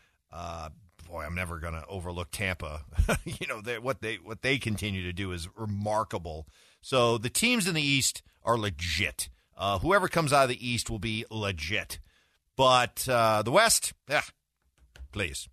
Boy, 1.14 1.26
I'm 1.26 1.36
never 1.36 1.60
going 1.60 1.76
to 1.76 1.86
overlook 1.86 2.30
Tampa. 2.32 2.86
you 3.24 3.46
know 3.46 3.62
they, 3.62 3.78
what 3.78 4.02
they 4.02 4.16
what 4.16 4.42
they 4.42 4.58
continue 4.58 5.04
to 5.04 5.14
do 5.14 5.32
is 5.32 5.48
remarkable. 5.56 6.48
So 6.82 7.20
the 7.20 7.30
teams 7.30 7.68
in 7.68 7.76
the 7.76 7.84
East 7.84 8.24
are 8.44 8.58
legit. 8.58 9.30
Uh, 9.56 9.78
whoever 9.78 10.08
comes 10.08 10.34
out 10.34 10.42
of 10.42 10.50
the 10.50 10.68
East 10.68 10.90
will 10.90 10.98
be 10.98 11.24
legit. 11.30 12.00
But 12.58 13.08
uh, 13.08 13.44
the 13.44 13.52
West, 13.52 13.94
yeah, 14.10 14.24
please. 15.12 15.48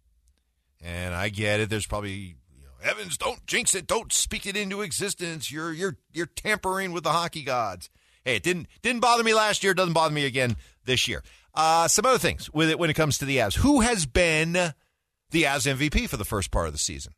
And 0.80 1.14
I 1.14 1.28
get 1.28 1.60
it. 1.60 1.68
There's 1.68 1.86
probably 1.86 2.36
you 2.56 2.64
know, 2.64 2.90
Evans, 2.90 3.18
don't 3.18 3.46
jinx 3.46 3.74
it, 3.74 3.86
don't 3.86 4.14
speak 4.14 4.46
it 4.46 4.56
into 4.56 4.80
existence. 4.80 5.52
You're 5.52 5.74
you're 5.74 5.98
you're 6.10 6.24
tampering 6.24 6.92
with 6.92 7.04
the 7.04 7.12
hockey 7.12 7.42
gods. 7.42 7.90
Hey, 8.24 8.36
it 8.36 8.42
didn't 8.42 8.66
didn't 8.80 9.02
bother 9.02 9.22
me 9.22 9.34
last 9.34 9.62
year. 9.62 9.74
Doesn't 9.74 9.92
bother 9.92 10.14
me 10.14 10.24
again 10.24 10.56
this 10.86 11.06
year. 11.06 11.22
Uh, 11.52 11.86
some 11.86 12.06
other 12.06 12.16
things 12.16 12.50
with 12.50 12.70
it 12.70 12.78
when 12.78 12.88
it 12.88 12.94
comes 12.94 13.18
to 13.18 13.26
the 13.26 13.36
Avs. 13.36 13.56
Who 13.56 13.80
has 13.80 14.06
been 14.06 14.72
the 15.30 15.44
Avs 15.44 15.66
MVP 15.66 16.08
for 16.08 16.16
the 16.16 16.24
first 16.24 16.50
part 16.50 16.66
of 16.66 16.72
the 16.72 16.78
season? 16.78 17.12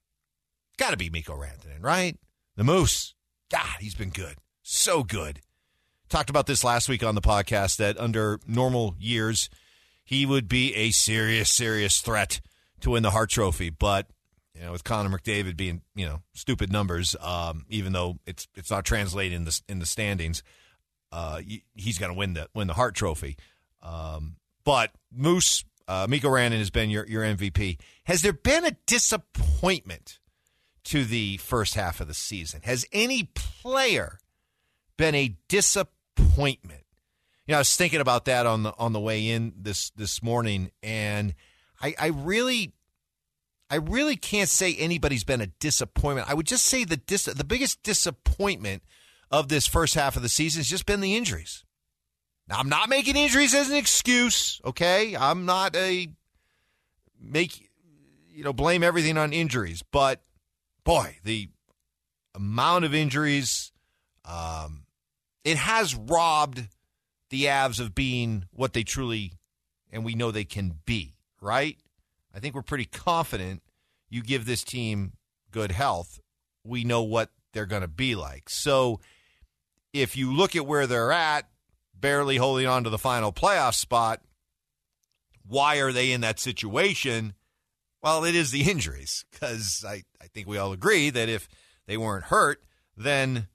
Got 0.78 0.90
to 0.90 0.96
be 0.96 1.10
Mikko 1.10 1.34
Rantanen, 1.34 1.82
right? 1.82 2.18
The 2.56 2.64
Moose. 2.64 3.14
God, 3.50 3.76
he's 3.80 3.94
been 3.94 4.10
good, 4.10 4.36
so 4.62 5.02
good. 5.02 5.40
Talked 6.08 6.30
about 6.30 6.46
this 6.46 6.64
last 6.64 6.88
week 6.88 7.02
on 7.02 7.14
the 7.14 7.20
podcast 7.20 7.76
that 7.76 7.98
under 7.98 8.40
normal 8.46 8.94
years 8.98 9.48
he 10.04 10.26
would 10.26 10.48
be 10.48 10.74
a 10.74 10.90
serious, 10.90 11.50
serious 11.50 12.00
threat 12.00 12.40
to 12.80 12.90
win 12.90 13.02
the 13.02 13.10
Hart 13.10 13.30
Trophy. 13.30 13.70
But 13.70 14.06
you 14.54 14.62
know, 14.62 14.72
with 14.72 14.84
Connor 14.84 15.16
McDavid 15.16 15.56
being 15.56 15.82
you 15.94 16.06
know 16.06 16.22
stupid 16.34 16.72
numbers, 16.72 17.16
um, 17.20 17.64
even 17.68 17.92
though 17.92 18.18
it's 18.26 18.48
it's 18.54 18.70
not 18.70 18.84
translated 18.84 19.34
in 19.34 19.44
the 19.44 19.60
in 19.68 19.78
the 19.78 19.86
standings, 19.86 20.42
uh, 21.10 21.40
he's 21.74 21.98
going 21.98 22.12
to 22.12 22.18
win 22.18 22.34
the 22.34 22.48
win 22.54 22.66
the 22.66 22.74
Hart 22.74 22.94
Trophy. 22.94 23.36
Um, 23.82 24.36
but 24.64 24.90
Moose, 25.10 25.64
uh, 25.92 26.06
Mikko 26.08 26.28
Rantanen 26.28 26.58
has 26.58 26.70
been 26.70 26.88
your 26.88 27.06
your 27.06 27.22
MVP. 27.22 27.78
Has 28.04 28.22
there 28.22 28.32
been 28.32 28.64
a 28.64 28.76
disappointment 28.86 30.20
to 30.84 31.04
the 31.04 31.36
first 31.36 31.74
half 31.74 32.00
of 32.00 32.08
the 32.08 32.14
season? 32.14 32.60
Has 32.64 32.86
any 32.92 33.24
player 33.34 34.18
been 34.96 35.14
a 35.14 35.36
disappointment? 35.48 36.84
You 37.46 37.52
know, 37.52 37.58
I 37.58 37.60
was 37.60 37.76
thinking 37.76 38.00
about 38.00 38.24
that 38.24 38.46
on 38.46 38.62
the 38.62 38.72
on 38.78 38.94
the 38.94 39.00
way 39.00 39.28
in 39.28 39.52
this 39.54 39.90
this 39.90 40.22
morning, 40.22 40.70
and 40.82 41.34
I, 41.82 41.94
I 42.00 42.06
really, 42.06 42.72
I 43.68 43.76
really 43.76 44.16
can't 44.16 44.48
say 44.48 44.74
anybody's 44.74 45.24
been 45.24 45.42
a 45.42 45.46
disappointment. 45.46 46.30
I 46.30 46.34
would 46.34 46.46
just 46.46 46.64
say 46.64 46.84
the 46.84 46.96
dis, 46.96 47.24
the 47.24 47.44
biggest 47.44 47.82
disappointment 47.82 48.82
of 49.30 49.48
this 49.48 49.66
first 49.66 49.94
half 49.94 50.16
of 50.16 50.22
the 50.22 50.30
season 50.30 50.60
has 50.60 50.68
just 50.68 50.86
been 50.86 51.02
the 51.02 51.16
injuries. 51.16 51.64
Now, 52.48 52.58
I'm 52.58 52.68
not 52.68 52.88
making 52.88 53.16
injuries 53.16 53.54
as 53.54 53.70
an 53.70 53.76
excuse. 53.76 54.60
Okay, 54.64 55.16
I'm 55.16 55.46
not 55.46 55.76
a 55.76 56.08
make 57.20 57.70
you 58.30 58.44
know 58.44 58.52
blame 58.52 58.82
everything 58.82 59.16
on 59.16 59.32
injuries, 59.32 59.82
but 59.92 60.22
boy, 60.84 61.18
the 61.24 61.48
amount 62.34 62.84
of 62.84 62.94
injuries, 62.94 63.72
um, 64.24 64.84
it 65.44 65.56
has 65.56 65.94
robbed 65.94 66.68
the 67.30 67.44
Avs 67.44 67.80
of 67.80 67.94
being 67.94 68.44
what 68.52 68.72
they 68.72 68.82
truly 68.82 69.32
and 69.92 70.04
we 70.04 70.14
know 70.14 70.30
they 70.30 70.44
can 70.44 70.78
be, 70.86 71.14
right? 71.40 71.76
I 72.34 72.40
think 72.40 72.54
we're 72.54 72.62
pretty 72.62 72.86
confident 72.86 73.62
you 74.08 74.22
give 74.22 74.46
this 74.46 74.64
team 74.64 75.12
good 75.50 75.70
health, 75.70 76.20
we 76.64 76.84
know 76.84 77.02
what 77.02 77.30
they're 77.52 77.66
going 77.66 77.82
to 77.82 77.88
be 77.88 78.14
like. 78.14 78.48
So 78.48 79.00
if 79.92 80.16
you 80.16 80.32
look 80.32 80.56
at 80.56 80.66
where 80.66 80.86
they're 80.86 81.12
at, 81.12 81.46
barely 82.02 82.36
holding 82.36 82.66
on 82.66 82.84
to 82.84 82.90
the 82.90 82.98
final 82.98 83.32
playoff 83.32 83.74
spot, 83.74 84.20
why 85.46 85.76
are 85.76 85.92
they 85.92 86.12
in 86.12 86.20
that 86.20 86.38
situation? 86.38 87.32
Well, 88.02 88.24
it 88.24 88.34
is 88.34 88.50
the 88.50 88.70
injuries, 88.70 89.24
because 89.30 89.84
I, 89.88 90.02
I 90.20 90.26
think 90.26 90.46
we 90.46 90.58
all 90.58 90.72
agree 90.72 91.08
that 91.08 91.30
if 91.30 91.48
they 91.86 91.96
weren't 91.96 92.24
hurt, 92.24 92.62
then 92.96 93.46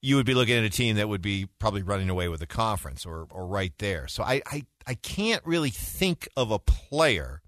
you 0.00 0.16
would 0.16 0.26
be 0.26 0.34
looking 0.34 0.56
at 0.56 0.64
a 0.64 0.70
team 0.70 0.96
that 0.96 1.08
would 1.08 1.22
be 1.22 1.46
probably 1.60 1.82
running 1.82 2.10
away 2.10 2.28
with 2.28 2.40
the 2.40 2.46
conference 2.46 3.06
or 3.06 3.28
or 3.30 3.46
right 3.46 3.72
there. 3.78 4.08
So 4.08 4.24
I 4.24 4.42
I, 4.46 4.66
I 4.84 4.94
can't 4.94 5.44
really 5.46 5.70
think 5.70 6.28
of 6.36 6.50
a 6.50 6.58
player 6.58 7.40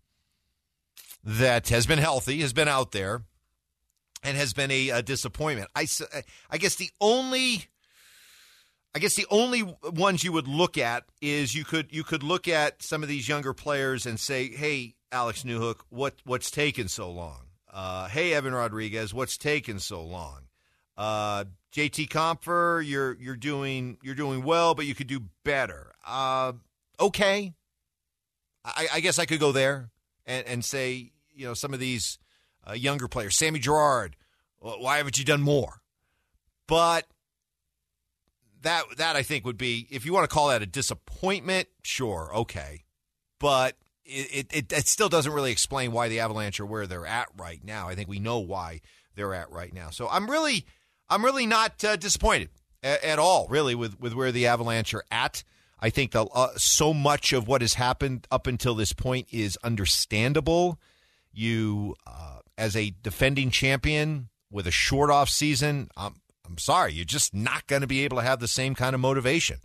that 1.24 1.70
has 1.70 1.86
been 1.86 1.98
healthy, 1.98 2.40
has 2.42 2.52
been 2.52 2.68
out 2.68 2.92
there, 2.92 3.22
and 4.22 4.36
has 4.36 4.52
been 4.52 4.70
a, 4.70 4.90
a 4.90 5.02
disappointment. 5.02 5.68
I 5.74 5.88
I 6.48 6.58
guess 6.58 6.76
the 6.76 6.90
only 7.00 7.64
I 8.94 9.00
guess 9.00 9.16
the 9.16 9.26
only 9.28 9.62
ones 9.82 10.22
you 10.22 10.32
would 10.32 10.46
look 10.46 10.78
at 10.78 11.04
is 11.20 11.54
you 11.54 11.64
could 11.64 11.88
you 11.90 12.04
could 12.04 12.22
look 12.22 12.46
at 12.46 12.82
some 12.82 13.02
of 13.02 13.08
these 13.08 13.28
younger 13.28 13.52
players 13.52 14.06
and 14.06 14.20
say, 14.20 14.48
"Hey, 14.48 14.94
Alex 15.10 15.42
Newhook, 15.42 15.80
what 15.90 16.14
what's 16.24 16.50
taken 16.50 16.88
so 16.88 17.10
long? 17.10 17.46
Uh, 17.72 18.06
hey, 18.08 18.34
Evan 18.34 18.54
Rodrigues, 18.54 19.12
what's 19.12 19.36
taken 19.36 19.80
so 19.80 20.02
long? 20.02 20.42
Uh, 20.96 21.44
JT 21.72 22.08
Compher, 22.08 22.86
you're 22.86 23.14
you're 23.14 23.36
doing 23.36 23.98
you're 24.02 24.14
doing 24.14 24.44
well, 24.44 24.76
but 24.76 24.86
you 24.86 24.94
could 24.94 25.08
do 25.08 25.22
better. 25.44 25.92
Uh, 26.06 26.52
okay, 27.00 27.52
I, 28.64 28.86
I, 28.94 29.00
guess 29.00 29.18
I 29.18 29.24
could 29.24 29.40
go 29.40 29.50
there 29.50 29.90
and, 30.24 30.46
and 30.46 30.64
say 30.64 31.10
you 31.34 31.46
know 31.46 31.54
some 31.54 31.74
of 31.74 31.80
these 31.80 32.18
uh, 32.68 32.74
younger 32.74 33.08
players, 33.08 33.36
Sammy 33.36 33.58
Girard, 33.58 34.14
why 34.60 34.98
haven't 34.98 35.18
you 35.18 35.24
done 35.24 35.42
more? 35.42 35.80
But 36.68 37.06
that 38.64 38.84
that 38.98 39.16
I 39.16 39.22
think 39.22 39.46
would 39.46 39.58
be 39.58 39.86
if 39.90 40.04
you 40.04 40.12
want 40.12 40.28
to 40.28 40.34
call 40.34 40.48
that 40.48 40.62
a 40.62 40.66
disappointment, 40.66 41.68
sure, 41.82 42.30
okay, 42.34 42.84
but 43.38 43.76
it, 44.04 44.48
it, 44.52 44.72
it 44.72 44.86
still 44.86 45.08
doesn't 45.08 45.32
really 45.32 45.52
explain 45.52 45.92
why 45.92 46.08
the 46.08 46.20
Avalanche 46.20 46.60
are 46.60 46.66
where 46.66 46.86
they're 46.86 47.06
at 47.06 47.28
right 47.38 47.64
now. 47.64 47.88
I 47.88 47.94
think 47.94 48.08
we 48.08 48.18
know 48.18 48.40
why 48.40 48.80
they're 49.14 49.32
at 49.32 49.50
right 49.50 49.72
now. 49.72 49.90
So 49.90 50.08
I'm 50.10 50.30
really 50.30 50.66
I'm 51.08 51.24
really 51.24 51.46
not 51.46 51.82
uh, 51.84 51.96
disappointed 51.96 52.50
at, 52.82 53.02
at, 53.04 53.18
all, 53.18 53.46
really, 53.48 53.74
with, 53.74 54.00
with 54.00 54.14
where 54.14 54.32
the 54.32 54.46
Avalanche 54.46 54.94
are 54.94 55.04
at. 55.10 55.44
I 55.78 55.90
think 55.90 56.12
the, 56.12 56.24
uh, 56.24 56.50
so 56.56 56.94
much 56.94 57.32
of 57.32 57.46
what 57.46 57.60
has 57.60 57.74
happened 57.74 58.26
up 58.30 58.46
until 58.46 58.74
this 58.74 58.92
point 58.92 59.28
is 59.30 59.58
understandable. 59.62 60.78
You, 61.32 61.96
uh, 62.06 62.38
as 62.56 62.76
a 62.76 62.94
defending 63.02 63.50
champion 63.50 64.28
with 64.50 64.66
a 64.66 64.70
short 64.70 65.10
off 65.10 65.28
season, 65.28 65.88
I'm, 65.96 66.14
I'm 66.46 66.58
sorry, 66.58 66.92
you're 66.92 67.04
just 67.04 67.34
not 67.34 67.66
going 67.66 67.82
to 67.82 67.88
be 67.88 68.04
able 68.04 68.18
to 68.18 68.22
have 68.22 68.40
the 68.40 68.48
same 68.48 68.74
kind 68.74 68.94
of 68.94 69.00
motivation. 69.00 69.58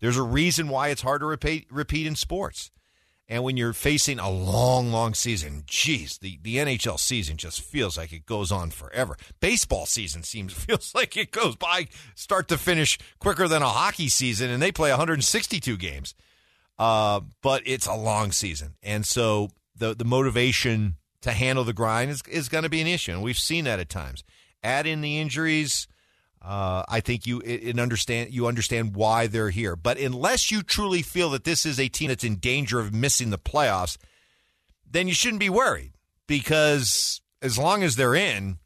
There's 0.00 0.16
a 0.16 0.22
reason 0.22 0.68
why 0.68 0.88
it's 0.88 1.02
hard 1.02 1.20
to 1.20 1.26
repeat, 1.26 1.66
repeat 1.70 2.06
in 2.06 2.16
sports. 2.16 2.70
And 3.30 3.44
when 3.44 3.58
you're 3.58 3.74
facing 3.74 4.18
a 4.18 4.30
long, 4.30 4.90
long 4.90 5.12
season, 5.12 5.64
geez, 5.66 6.16
the, 6.18 6.38
the 6.42 6.56
NHL 6.56 6.98
season 6.98 7.36
just 7.36 7.60
feels 7.60 7.98
like 7.98 8.10
it 8.10 8.24
goes 8.24 8.50
on 8.50 8.70
forever. 8.70 9.18
Baseball 9.38 9.84
season 9.84 10.22
seems 10.22 10.52
feels 10.64 10.94
like 10.94 11.16
it 11.16 11.30
goes 11.30 11.56
by 11.56 11.88
start 12.14 12.48
to 12.48 12.56
finish 12.56 12.98
quicker 13.18 13.46
than 13.46 13.62
a 13.62 13.68
hockey 13.68 14.08
season, 14.08 14.50
and 14.50 14.62
they 14.62 14.72
play 14.72 14.90
162 14.90 15.76
games. 15.76 16.14
Uh, 16.78 17.20
but 17.42 17.62
it's 17.66 17.86
a 17.86 17.94
long 17.94 18.30
season, 18.30 18.76
and 18.84 19.04
so 19.04 19.48
the 19.76 19.96
the 19.96 20.04
motivation 20.04 20.94
to 21.22 21.32
handle 21.32 21.64
the 21.64 21.72
grind 21.72 22.08
is 22.08 22.22
is 22.30 22.48
going 22.48 22.62
to 22.62 22.70
be 22.70 22.80
an 22.80 22.86
issue, 22.86 23.10
and 23.10 23.20
we've 23.20 23.36
seen 23.36 23.64
that 23.64 23.80
at 23.80 23.88
times. 23.88 24.22
Add 24.62 24.86
in 24.86 25.00
the 25.00 25.18
injuries 25.18 25.88
uh, 26.42 26.84
I 26.88 27.00
think 27.00 27.26
you 27.26 27.42
it, 27.44 27.78
understand 27.78 28.32
you 28.32 28.46
understand 28.46 28.94
why 28.94 29.26
they're 29.26 29.50
here. 29.50 29.76
But 29.76 29.98
unless 29.98 30.50
you 30.50 30.62
truly 30.62 31.02
feel 31.02 31.30
that 31.30 31.44
this 31.44 31.66
is 31.66 31.80
a 31.80 31.88
team 31.88 32.08
that's 32.08 32.24
in 32.24 32.36
danger 32.36 32.78
of 32.78 32.94
missing 32.94 33.30
the 33.30 33.38
playoffs, 33.38 33.96
then 34.88 35.08
you 35.08 35.14
shouldn't 35.14 35.40
be 35.40 35.50
worried 35.50 35.92
because 36.26 37.20
as 37.42 37.58
long 37.58 37.82
as 37.82 37.96
they're 37.96 38.14
in, 38.14 38.58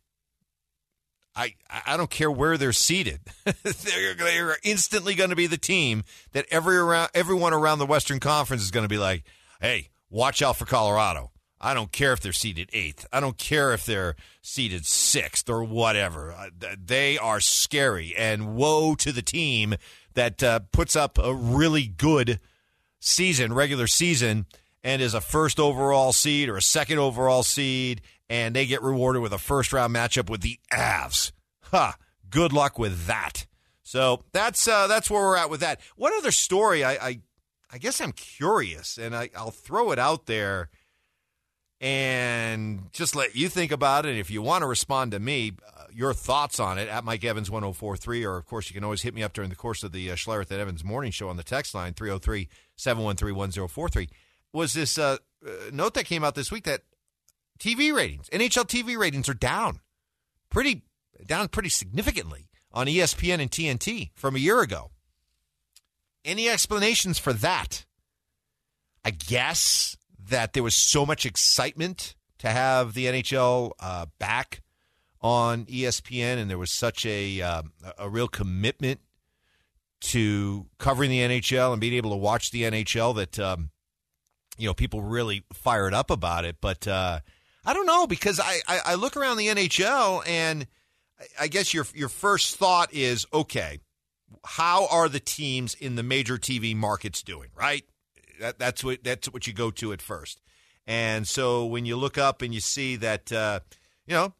I 1.34 1.54
I 1.86 1.96
don't 1.96 2.10
care 2.10 2.30
where 2.30 2.56
they're 2.56 2.72
seated. 2.72 3.20
they're, 3.44 4.14
they're 4.14 4.58
instantly 4.62 5.14
going 5.14 5.30
to 5.30 5.36
be 5.36 5.46
the 5.46 5.58
team 5.58 6.04
that 6.32 6.46
every 6.50 6.76
around 6.76 7.10
everyone 7.14 7.54
around 7.54 7.78
the 7.78 7.86
Western 7.86 8.20
Conference 8.20 8.62
is 8.62 8.70
going 8.70 8.84
to 8.84 8.88
be 8.88 8.98
like, 8.98 9.24
hey, 9.60 9.88
watch 10.10 10.42
out 10.42 10.56
for 10.56 10.66
Colorado. 10.66 11.31
I 11.62 11.74
don't 11.74 11.92
care 11.92 12.12
if 12.12 12.20
they're 12.20 12.32
seated 12.32 12.68
eighth. 12.72 13.06
I 13.12 13.20
don't 13.20 13.38
care 13.38 13.72
if 13.72 13.86
they're 13.86 14.16
seated 14.42 14.84
sixth 14.84 15.48
or 15.48 15.62
whatever. 15.62 16.50
They 16.84 17.16
are 17.16 17.40
scary. 17.40 18.14
And 18.16 18.56
woe 18.56 18.96
to 18.96 19.12
the 19.12 19.22
team 19.22 19.76
that 20.14 20.42
uh, 20.42 20.60
puts 20.72 20.96
up 20.96 21.18
a 21.18 21.32
really 21.32 21.86
good 21.86 22.40
season, 22.98 23.52
regular 23.52 23.86
season, 23.86 24.46
and 24.82 25.00
is 25.00 25.14
a 25.14 25.20
first 25.20 25.60
overall 25.60 26.12
seed 26.12 26.48
or 26.48 26.56
a 26.56 26.62
second 26.62 26.98
overall 26.98 27.44
seed, 27.44 28.00
and 28.28 28.56
they 28.56 28.66
get 28.66 28.82
rewarded 28.82 29.22
with 29.22 29.32
a 29.32 29.38
first 29.38 29.72
round 29.72 29.94
matchup 29.94 30.28
with 30.28 30.40
the 30.40 30.58
Avs. 30.72 31.30
Ha! 31.70 31.92
Huh, 31.92 31.92
good 32.28 32.52
luck 32.52 32.78
with 32.78 33.06
that. 33.06 33.46
So 33.82 34.22
that's 34.32 34.66
uh, 34.66 34.88
that's 34.88 35.10
where 35.10 35.22
we're 35.22 35.36
at 35.36 35.50
with 35.50 35.60
that. 35.60 35.80
One 35.96 36.12
other 36.16 36.32
story, 36.32 36.82
I 36.82 36.92
I, 36.92 37.20
I 37.70 37.78
guess 37.78 38.00
I'm 38.00 38.12
curious, 38.12 38.98
and 38.98 39.14
I, 39.14 39.30
I'll 39.36 39.50
throw 39.50 39.92
it 39.92 39.98
out 39.98 40.26
there 40.26 40.68
and 41.82 42.92
just 42.92 43.16
let 43.16 43.34
you 43.34 43.48
think 43.48 43.72
about 43.72 44.06
it. 44.06 44.16
If 44.16 44.30
you 44.30 44.40
want 44.40 44.62
to 44.62 44.68
respond 44.68 45.10
to 45.10 45.18
me, 45.18 45.52
uh, 45.76 45.86
your 45.92 46.14
thoughts 46.14 46.60
on 46.60 46.78
it 46.78 46.88
at 46.88 47.02
Mike 47.02 47.24
Evans 47.24 47.50
1043, 47.50 48.24
or 48.24 48.36
of 48.36 48.46
course, 48.46 48.70
you 48.70 48.74
can 48.74 48.84
always 48.84 49.02
hit 49.02 49.12
me 49.12 49.22
up 49.24 49.32
during 49.32 49.50
the 49.50 49.56
course 49.56 49.82
of 49.82 49.90
the 49.90 50.08
uh, 50.12 50.14
Schlereth 50.14 50.52
and 50.52 50.60
Evans 50.60 50.84
morning 50.84 51.10
show 51.10 51.28
on 51.28 51.36
the 51.36 51.42
text 51.42 51.74
line 51.74 51.92
303 51.92 52.48
713 52.76 53.34
1043. 53.34 54.08
Was 54.52 54.74
this 54.74 54.96
uh, 54.96 55.16
uh, 55.44 55.50
note 55.72 55.94
that 55.94 56.04
came 56.04 56.22
out 56.22 56.36
this 56.36 56.52
week 56.52 56.64
that 56.64 56.82
TV 57.58 57.92
ratings, 57.92 58.28
NHL 58.30 58.66
TV 58.66 58.96
ratings 58.96 59.28
are 59.28 59.34
down 59.34 59.80
pretty, 60.50 60.82
down 61.26 61.48
pretty 61.48 61.68
significantly 61.68 62.48
on 62.70 62.86
ESPN 62.86 63.40
and 63.40 63.50
TNT 63.50 64.10
from 64.14 64.36
a 64.36 64.38
year 64.38 64.60
ago. 64.60 64.92
Any 66.24 66.48
explanations 66.48 67.18
for 67.18 67.32
that? 67.32 67.86
I 69.04 69.10
guess 69.10 69.96
that 70.32 70.52
there 70.52 70.62
was 70.62 70.74
so 70.74 71.06
much 71.06 71.24
excitement 71.24 72.14
to 72.38 72.48
have 72.48 72.94
the 72.94 73.06
NHL 73.06 73.72
uh, 73.80 74.06
back 74.18 74.62
on 75.20 75.64
ESPN, 75.66 76.38
and 76.38 76.50
there 76.50 76.58
was 76.58 76.70
such 76.70 77.06
a 77.06 77.40
uh, 77.40 77.62
a 77.98 78.08
real 78.08 78.28
commitment 78.28 79.00
to 80.00 80.66
covering 80.78 81.10
the 81.10 81.20
NHL 81.20 81.72
and 81.72 81.80
being 81.80 81.94
able 81.94 82.10
to 82.10 82.16
watch 82.16 82.50
the 82.50 82.62
NHL 82.62 83.14
that 83.16 83.38
um, 83.38 83.70
you 84.58 84.66
know 84.66 84.74
people 84.74 85.00
really 85.00 85.44
fired 85.52 85.94
up 85.94 86.10
about 86.10 86.44
it. 86.44 86.56
But 86.60 86.86
uh, 86.88 87.20
I 87.64 87.74
don't 87.74 87.86
know 87.86 88.06
because 88.06 88.40
I, 88.40 88.58
I, 88.66 88.80
I 88.86 88.94
look 88.96 89.16
around 89.16 89.36
the 89.36 89.46
NHL 89.48 90.26
and 90.26 90.66
I 91.38 91.46
guess 91.48 91.72
your 91.72 91.86
your 91.94 92.08
first 92.08 92.56
thought 92.56 92.92
is 92.92 93.26
okay, 93.32 93.78
how 94.44 94.88
are 94.88 95.08
the 95.08 95.20
teams 95.20 95.74
in 95.74 95.94
the 95.94 96.02
major 96.02 96.36
TV 96.36 96.74
markets 96.74 97.22
doing? 97.22 97.50
Right, 97.54 97.84
that, 98.42 98.58
that's 98.58 98.84
what 98.84 99.02
that's 99.02 99.32
what 99.32 99.46
you 99.46 99.52
go 99.52 99.70
to 99.70 99.92
at 99.92 100.02
first. 100.02 100.40
And 100.86 101.26
so 101.26 101.64
when 101.64 101.86
you 101.86 101.96
look 101.96 102.18
up 102.18 102.42
and 102.42 102.52
you 102.52 102.60
see 102.60 102.96
that, 102.96 103.32
uh, 103.32 103.60
you 104.06 104.14
know, 104.14 104.34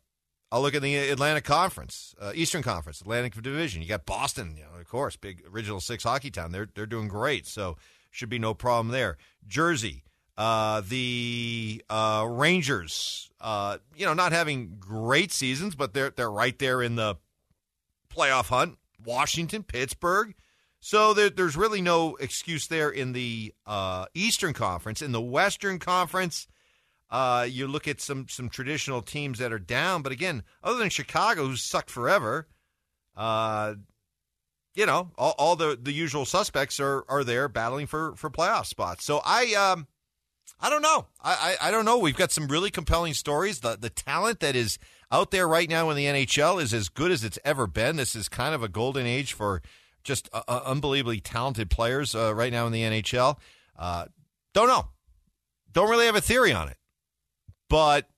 I'll 0.50 0.60
look 0.60 0.74
at 0.74 0.82
the 0.82 0.96
Atlantic 0.96 1.44
Conference, 1.44 2.14
uh, 2.20 2.32
Eastern 2.34 2.62
Conference, 2.62 3.00
Atlantic 3.00 3.40
Division. 3.40 3.80
You 3.80 3.88
got 3.88 4.04
Boston, 4.04 4.56
you 4.56 4.64
know, 4.64 4.78
of 4.78 4.88
course, 4.88 5.16
big 5.16 5.44
original 5.50 5.80
six 5.80 6.04
hockey 6.04 6.30
town. 6.30 6.52
They're 6.52 6.68
they're 6.74 6.84
doing 6.84 7.08
great, 7.08 7.46
so 7.46 7.76
should 8.10 8.28
be 8.28 8.38
no 8.38 8.52
problem 8.52 8.88
there. 8.88 9.16
Jersey, 9.46 10.04
uh, 10.36 10.82
the 10.86 11.82
uh, 11.88 12.26
Rangers, 12.28 13.30
uh, 13.40 13.78
you 13.96 14.04
know, 14.04 14.14
not 14.14 14.32
having 14.32 14.76
great 14.78 15.32
seasons, 15.32 15.74
but 15.74 15.94
they're 15.94 16.10
they're 16.10 16.30
right 16.30 16.58
there 16.58 16.82
in 16.82 16.96
the 16.96 17.16
playoff 18.14 18.48
hunt. 18.48 18.78
Washington, 19.04 19.62
Pittsburgh, 19.62 20.34
so 20.84 21.14
there, 21.14 21.30
there's 21.30 21.56
really 21.56 21.80
no 21.80 22.16
excuse 22.16 22.66
there 22.66 22.90
in 22.90 23.12
the 23.12 23.54
uh, 23.64 24.06
Eastern 24.14 24.52
Conference. 24.52 25.00
In 25.00 25.12
the 25.12 25.20
Western 25.20 25.78
Conference, 25.78 26.48
uh, 27.08 27.46
you 27.48 27.68
look 27.68 27.86
at 27.86 28.00
some 28.00 28.26
some 28.28 28.48
traditional 28.48 29.00
teams 29.00 29.38
that 29.38 29.52
are 29.52 29.60
down. 29.60 30.02
But 30.02 30.10
again, 30.10 30.42
other 30.60 30.80
than 30.80 30.90
Chicago, 30.90 31.46
who's 31.46 31.62
sucked 31.62 31.88
forever, 31.88 32.48
uh, 33.16 33.74
you 34.74 34.84
know, 34.84 35.12
all, 35.16 35.36
all, 35.38 35.54
the, 35.54 35.78
the 35.80 35.92
usual 35.92 36.24
suspects 36.24 36.80
are 36.80 37.04
are 37.08 37.22
there 37.22 37.48
battling 37.48 37.86
for 37.86 38.16
for 38.16 38.28
playoff 38.28 38.66
spots. 38.66 39.06
So 39.06 39.22
I 39.24 39.54
um, 39.54 39.86
I 40.58 40.68
don't 40.68 40.82
know. 40.82 41.06
I, 41.22 41.56
I, 41.60 41.68
I 41.68 41.70
don't 41.70 41.84
know. 41.84 41.98
We've 41.98 42.16
got 42.16 42.32
some 42.32 42.48
really 42.48 42.72
compelling 42.72 43.14
stories. 43.14 43.60
The 43.60 43.76
the 43.76 43.90
talent 43.90 44.40
that 44.40 44.56
is 44.56 44.80
out 45.12 45.30
there 45.30 45.46
right 45.46 45.70
now 45.70 45.90
in 45.90 45.96
the 45.96 46.06
NHL 46.06 46.60
is 46.60 46.74
as 46.74 46.88
good 46.88 47.12
as 47.12 47.22
it's 47.22 47.38
ever 47.44 47.68
been. 47.68 47.94
This 47.94 48.16
is 48.16 48.28
kind 48.28 48.52
of 48.52 48.64
a 48.64 48.68
golden 48.68 49.06
age 49.06 49.32
for 49.32 49.62
just 50.02 50.28
uh, 50.32 50.42
uh, 50.48 50.60
unbelievably 50.64 51.20
talented 51.20 51.70
players 51.70 52.14
uh, 52.14 52.34
right 52.34 52.52
now 52.52 52.66
in 52.66 52.72
the 52.72 52.82
NHL. 52.82 53.38
Uh, 53.78 54.06
don't 54.54 54.68
know. 54.68 54.88
Don't 55.72 55.90
really 55.90 56.06
have 56.06 56.16
a 56.16 56.20
theory 56.20 56.52
on 56.52 56.68
it. 56.68 56.76
But 57.68 58.08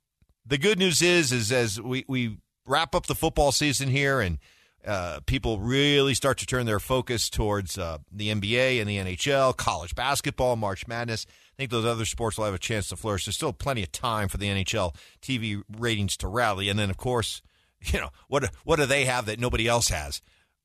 the 0.44 0.59
good 0.59 0.79
news 0.79 1.01
is, 1.01 1.33
is 1.33 1.53
as 1.53 1.81
we, 1.81 2.05
we 2.09 2.38
wrap 2.66 2.94
up 2.94 3.07
the 3.07 3.14
football 3.14 3.53
season 3.53 3.88
here 3.88 4.20
and 4.20 4.38
uh, 4.87 5.20
people 5.27 5.61
really 5.61 6.14
start 6.14 6.38
to 6.38 6.47
turn 6.47 6.66
their 6.66 6.81
focus 6.81 7.31
towards 7.31 7.79
uh, 7.79 7.99
the 8.12 8.29
NBA 8.29 8.81
and 8.81 8.88
the 8.88 8.99
NHL, 8.99 9.57
college 9.57 9.94
basketball, 9.94 10.57
March 10.57 10.87
Madness. 10.87 11.27
I 11.29 11.57
think 11.57 11.70
those 11.70 11.87
other 11.87 12.05
sports 12.05 12.37
will 12.37 12.44
have 12.44 12.55
a 12.55 12.59
chance 12.59 12.88
to 12.88 12.97
flourish. 12.97 13.25
There's 13.25 13.37
still 13.37 13.53
plenty 13.53 13.83
of 13.83 13.92
time 13.92 14.29
for 14.29 14.37
the 14.37 14.49
NHL 14.49 14.94
TV 15.23 15.62
ratings 15.79 16.16
to 16.18 16.29
rally. 16.29 16.68
And 16.68 16.79
then, 16.79 16.90
of 16.90 16.97
course, 16.97 17.40
you 17.81 18.01
know, 18.01 18.11
what, 18.29 18.51
what 18.64 18.77
do 18.77 18.87
they 18.87 19.05
have 19.05 19.27
that 19.27 19.38
nobody 19.38 19.66
else 19.66 19.88
has? 19.88 20.20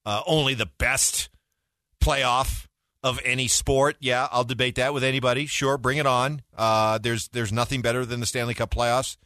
Uh, 0.09 0.23
only 0.25 0.55
the 0.55 0.65
best 0.65 1.29
playoff 2.01 2.65
of 3.03 3.19
any 3.23 3.47
sport. 3.47 3.95
Yeah, 3.99 4.27
I'll 4.31 4.43
debate 4.43 4.73
that 4.75 4.91
with 4.91 5.03
anybody. 5.03 5.45
Sure, 5.45 5.77
bring 5.77 5.99
it 5.99 6.07
on. 6.07 6.41
Uh, 6.57 6.97
there's 6.97 7.27
there's 7.27 7.53
nothing 7.53 7.83
better 7.83 8.03
than 8.07 8.19
the 8.19 8.25
Stanley 8.25 8.55
Cup 8.55 8.71
playoffs. 8.71 9.17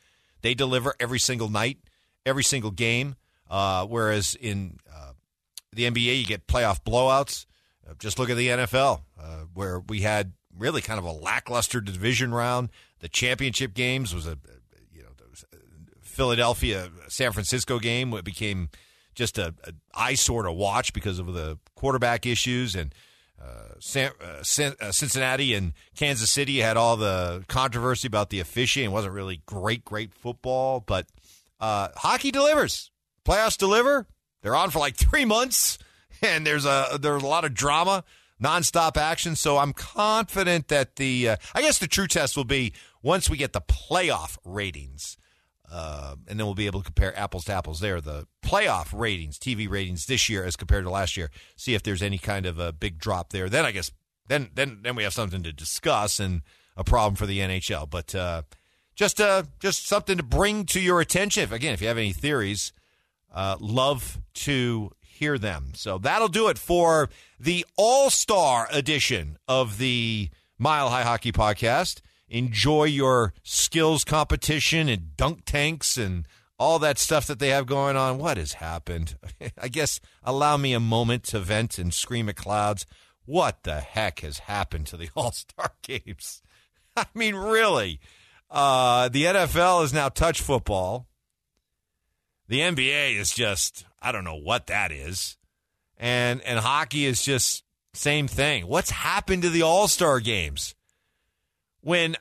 They 0.41 0.53
deliver 0.53 0.93
every 0.99 1.19
single 1.19 1.47
night, 1.47 1.77
every 2.25 2.43
single 2.43 2.71
game. 2.71 3.15
Uh, 3.49 3.85
whereas 3.85 4.35
in 4.35 4.77
uh, 4.93 5.13
the 5.71 5.89
NBA, 5.89 6.19
you 6.19 6.25
get 6.25 6.47
playoff 6.47 6.83
blowouts. 6.83 7.45
Uh, 7.89 7.93
just 7.97 8.19
look 8.19 8.29
at 8.29 8.35
the 8.35 8.49
NFL, 8.49 9.03
uh, 9.17 9.43
where 9.53 9.79
we 9.79 10.01
had 10.01 10.33
really 10.57 10.81
kind 10.81 10.99
of 10.99 11.05
a 11.05 11.11
lackluster 11.13 11.79
division 11.79 12.33
round. 12.33 12.69
The 12.99 13.07
championship 13.07 13.73
games 13.73 14.13
was 14.13 14.27
a 14.27 14.37
you 14.91 15.03
know 15.03 15.11
Philadelphia 16.01 16.89
San 17.07 17.31
Francisco 17.31 17.79
game. 17.79 18.11
It 18.11 18.25
became 18.25 18.67
just 19.13 19.37
a, 19.37 19.53
a 19.63 19.73
eyesore 19.93 20.43
to 20.43 20.51
watch 20.51 20.93
because 20.93 21.19
of 21.19 21.33
the 21.33 21.57
quarterback 21.75 22.25
issues 22.25 22.75
and 22.75 22.93
uh, 23.41 23.73
San, 23.79 24.11
uh, 24.21 24.39
uh, 24.81 24.91
Cincinnati 24.91 25.53
and 25.53 25.73
Kansas 25.95 26.31
City 26.31 26.59
had 26.59 26.77
all 26.77 26.95
the 26.95 27.43
controversy 27.47 28.07
about 28.07 28.29
the 28.29 28.39
officiating. 28.39 28.91
It 28.91 28.93
wasn't 28.93 29.13
really 29.13 29.41
great, 29.45 29.83
great 29.83 30.13
football, 30.13 30.79
but 30.79 31.07
uh, 31.59 31.89
hockey 31.95 32.31
delivers. 32.31 32.91
Playoffs 33.25 33.57
deliver. 33.57 34.07
They're 34.41 34.55
on 34.55 34.69
for 34.69 34.79
like 34.79 34.95
three 34.95 35.25
months, 35.25 35.77
and 36.21 36.45
there's 36.47 36.65
a 36.65 36.97
there's 37.01 37.23
a 37.23 37.27
lot 37.27 37.43
of 37.43 37.53
drama, 37.53 38.03
nonstop 38.41 38.97
action. 38.97 39.35
So 39.35 39.57
I'm 39.57 39.73
confident 39.73 40.69
that 40.69 40.95
the 40.95 41.29
uh, 41.29 41.35
I 41.53 41.61
guess 41.61 41.79
the 41.79 41.87
true 41.87 42.07
test 42.07 42.37
will 42.37 42.43
be 42.45 42.73
once 43.01 43.29
we 43.29 43.37
get 43.37 43.53
the 43.53 43.61
playoff 43.61 44.37
ratings. 44.45 45.17
Uh, 45.73 46.15
and 46.27 46.39
then 46.39 46.45
we'll 46.45 46.53
be 46.53 46.67
able 46.67 46.81
to 46.81 46.85
compare 46.85 47.17
apples 47.17 47.45
to 47.45 47.51
apples 47.51 47.79
there. 47.79 47.99
The 47.99 48.27
playoff 48.45 48.97
ratings, 48.97 49.39
TV 49.39 49.67
ratings 49.67 50.05
this 50.05 50.29
year 50.29 50.45
as 50.45 50.55
compared 50.55 50.83
to 50.83 50.91
last 50.91 51.17
year. 51.17 51.31
See 51.55 51.73
if 51.73 51.81
there's 51.81 52.03
any 52.03 52.19
kind 52.19 52.45
of 52.45 52.59
a 52.59 52.71
big 52.71 52.99
drop 52.99 53.31
there. 53.31 53.49
Then 53.49 53.65
I 53.65 53.71
guess 53.71 53.91
then 54.27 54.51
then 54.53 54.81
then 54.83 54.95
we 54.95 55.01
have 55.01 55.13
something 55.13 55.41
to 55.41 55.51
discuss 55.51 56.19
and 56.19 56.43
a 56.77 56.83
problem 56.83 57.15
for 57.15 57.25
the 57.25 57.39
NHL. 57.39 57.89
But 57.89 58.13
uh, 58.13 58.43
just 58.93 59.19
uh, 59.19 59.43
just 59.59 59.87
something 59.87 60.17
to 60.17 60.23
bring 60.23 60.65
to 60.67 60.79
your 60.79 61.01
attention. 61.01 61.41
If, 61.41 61.51
again, 61.51 61.73
if 61.73 61.81
you 61.81 61.87
have 61.87 61.97
any 61.97 62.13
theories, 62.13 62.71
uh, 63.33 63.57
love 63.59 64.19
to 64.35 64.91
hear 64.99 65.39
them. 65.39 65.71
So 65.73 65.97
that'll 65.97 66.27
do 66.27 66.49
it 66.49 66.59
for 66.59 67.09
the 67.39 67.65
All 67.77 68.11
Star 68.11 68.67
edition 68.71 69.37
of 69.47 69.79
the 69.79 70.29
Mile 70.59 70.89
High 70.89 71.03
Hockey 71.03 71.31
Podcast 71.31 72.01
enjoy 72.33 72.85
your 72.85 73.31
skills 73.43 74.03
competition 74.03 74.89
and 74.89 75.15
dunk 75.15 75.43
tanks 75.45 75.97
and 75.97 76.27
all 76.57 76.79
that 76.79 76.97
stuff 76.97 77.27
that 77.27 77.39
they 77.39 77.49
have 77.49 77.67
going 77.67 77.95
on. 77.95 78.17
What 78.17 78.37
has 78.37 78.53
happened? 78.53 79.15
I 79.61 79.67
guess 79.67 80.01
allow 80.23 80.57
me 80.57 80.73
a 80.73 80.79
moment 80.79 81.23
to 81.25 81.39
vent 81.39 81.77
and 81.77 81.93
scream 81.93 82.27
at 82.27 82.35
clouds. 82.35 82.85
What 83.25 83.63
the 83.63 83.79
heck 83.79 84.21
has 84.21 84.39
happened 84.39 84.87
to 84.87 84.97
the 84.97 85.09
All 85.15 85.31
Star 85.31 85.73
games? 85.83 86.41
I 86.97 87.05
mean, 87.13 87.35
really. 87.35 87.99
Uh, 88.49 89.09
the 89.09 89.25
NFL 89.25 89.83
is 89.83 89.93
now 89.93 90.09
touch 90.09 90.41
football. 90.41 91.07
The 92.47 92.59
NBA 92.59 93.17
is 93.17 93.31
just, 93.31 93.85
I 94.01 94.11
don't 94.11 94.25
know 94.25 94.35
what 94.35 94.67
that 94.67 94.91
is. 94.91 95.37
And, 95.97 96.41
and 96.41 96.59
hockey 96.59 97.05
is 97.05 97.21
just 97.21 97.63
same 97.93 98.27
thing. 98.27 98.67
What's 98.67 98.89
happened 98.89 99.43
to 99.43 99.49
the 99.49 99.61
All 99.61 99.87
Star 99.87 100.19
games? 100.19 100.75
When 101.83 102.15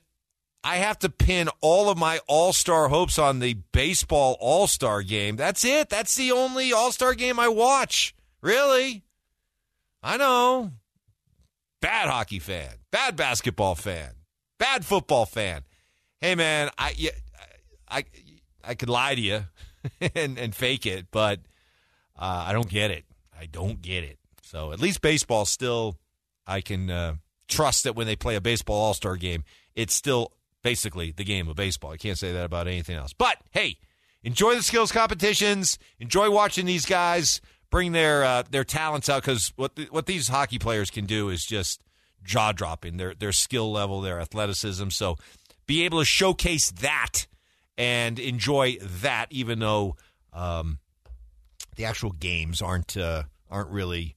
I 0.64 0.77
have 0.77 0.98
to 1.01 1.09
pin 1.09 1.48
all 1.61 1.88
of 1.88 1.96
my 1.96 2.20
all 2.27 2.53
star 2.53 2.88
hopes 2.88 3.18
on 3.18 3.38
the 3.38 3.55
baseball 3.72 4.37
all 4.40 4.66
star 4.66 5.03
game. 5.03 5.37
That's 5.37 5.64
it. 5.64 5.88
That's 5.88 6.14
the 6.14 6.33
only 6.33 6.72
all 6.72 6.92
star 6.92 7.14
game 7.14 7.38
I 7.40 7.48
watch. 7.48 8.14
Really? 8.40 9.05
I 10.03 10.16
know. 10.16 10.72
Bad 11.81 12.09
hockey 12.09 12.38
fan, 12.38 12.75
bad 12.92 13.16
basketball 13.16 13.75
fan, 13.75 14.11
bad 14.59 14.85
football 14.85 15.27
fan. 15.27 15.62
hey 16.20 16.37
man, 16.37 16.70
I 16.79 16.94
yeah, 16.96 17.11
I 17.88 18.05
I 18.62 18.75
could 18.75 18.88
lie 18.88 19.16
to 19.16 19.20
you 19.20 19.44
and 20.14 20.38
and 20.38 20.55
fake 20.55 20.87
it, 20.87 21.07
but 21.11 21.40
uh, 22.16 22.44
I 22.46 22.53
don't 22.53 22.68
get 22.68 22.92
it. 22.92 23.05
I 23.37 23.46
don't 23.46 23.83
get 23.83 24.05
it. 24.05 24.18
So 24.42 24.72
at 24.72 24.79
least 24.79 25.01
baseball 25.01 25.44
still, 25.44 25.96
I 26.46 26.61
can 26.61 26.88
uh, 26.88 27.16
trust 27.52 27.84
that 27.84 27.94
when 27.94 28.06
they 28.06 28.16
play 28.16 28.34
a 28.36 28.40
baseball 28.40 28.80
All 28.80 28.94
Star 28.94 29.16
game, 29.16 29.44
it's 29.74 29.94
still 29.94 30.32
basically 30.62 31.12
the 31.12 31.24
game 31.24 31.48
of 31.48 31.56
baseball. 31.56 31.92
I 31.92 31.96
can't 31.96 32.18
say 32.18 32.32
that 32.32 32.44
about 32.44 32.66
anything 32.66 32.96
else. 32.96 33.12
But 33.12 33.38
hey, 33.50 33.78
enjoy 34.22 34.54
the 34.54 34.62
skills 34.62 34.92
competitions. 34.92 35.78
Enjoy 35.98 36.30
watching 36.30 36.66
these 36.66 36.86
guys 36.86 37.40
bring 37.72 37.90
their 37.90 38.22
uh, 38.22 38.44
their 38.48 38.62
talents 38.62 39.08
out 39.08 39.22
because 39.22 39.52
what 39.56 39.74
the, 39.74 39.86
what 39.90 40.06
these 40.06 40.28
hockey 40.28 40.60
players 40.60 40.90
can 40.90 41.06
do 41.06 41.30
is 41.30 41.44
just 41.44 41.82
jaw 42.22 42.52
dropping. 42.52 42.98
Their 42.98 43.14
their 43.14 43.32
skill 43.32 43.72
level, 43.72 44.00
their 44.00 44.20
athleticism. 44.20 44.90
So 44.90 45.16
be 45.66 45.84
able 45.84 45.98
to 45.98 46.04
showcase 46.04 46.70
that 46.70 47.26
and 47.76 48.20
enjoy 48.20 48.76
that, 48.80 49.26
even 49.30 49.58
though 49.58 49.96
um, 50.32 50.78
the 51.74 51.86
actual 51.86 52.12
games 52.12 52.62
aren't 52.62 52.96
uh, 52.96 53.24
aren't 53.50 53.70
really 53.70 54.14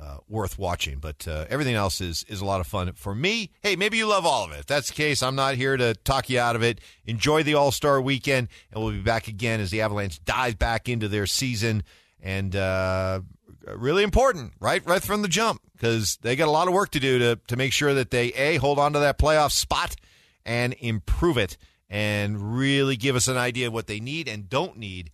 uh, 0.00 0.18
worth 0.28 0.58
watching. 0.58 0.98
But 0.98 1.26
uh, 1.28 1.46
everything 1.48 1.74
else 1.74 2.00
is 2.00 2.24
is 2.28 2.40
a 2.40 2.44
lot 2.44 2.60
of 2.60 2.66
fun 2.66 2.92
for 2.94 3.14
me. 3.14 3.50
Hey, 3.62 3.76
maybe 3.76 3.96
you 3.96 4.06
love 4.06 4.26
all 4.26 4.44
of 4.44 4.52
it. 4.52 4.60
If 4.60 4.66
that's 4.66 4.88
the 4.88 4.94
case, 4.94 5.22
I'm 5.22 5.36
not 5.36 5.54
here 5.54 5.76
to 5.76 5.94
talk 5.94 6.28
you 6.28 6.40
out 6.40 6.56
of 6.56 6.62
it. 6.62 6.80
Enjoy 7.06 7.42
the 7.42 7.54
All 7.54 7.70
Star 7.70 8.00
weekend, 8.00 8.48
and 8.72 8.82
we'll 8.82 8.92
be 8.92 9.00
back 9.00 9.28
again 9.28 9.60
as 9.60 9.70
the 9.70 9.80
Avalanche 9.80 10.24
dive 10.24 10.58
back 10.58 10.88
into 10.88 11.08
their 11.08 11.26
season. 11.26 11.82
And 12.20 12.56
uh, 12.56 13.20
really 13.66 14.02
important, 14.02 14.54
right, 14.60 14.84
right 14.86 15.02
from 15.02 15.22
the 15.22 15.28
jump, 15.28 15.60
because 15.74 16.16
they 16.22 16.36
got 16.36 16.48
a 16.48 16.50
lot 16.50 16.68
of 16.68 16.74
work 16.74 16.90
to 16.92 17.00
do 17.00 17.18
to 17.18 17.38
to 17.48 17.56
make 17.56 17.72
sure 17.72 17.94
that 17.94 18.10
they 18.10 18.32
a 18.32 18.56
hold 18.56 18.78
on 18.78 18.94
to 18.94 18.98
that 19.00 19.18
playoff 19.18 19.52
spot 19.52 19.96
and 20.44 20.74
improve 20.80 21.38
it, 21.38 21.56
and 21.88 22.56
really 22.56 22.96
give 22.96 23.16
us 23.16 23.28
an 23.28 23.36
idea 23.36 23.68
of 23.68 23.72
what 23.72 23.86
they 23.86 24.00
need 24.00 24.28
and 24.28 24.48
don't 24.48 24.76
need 24.76 25.10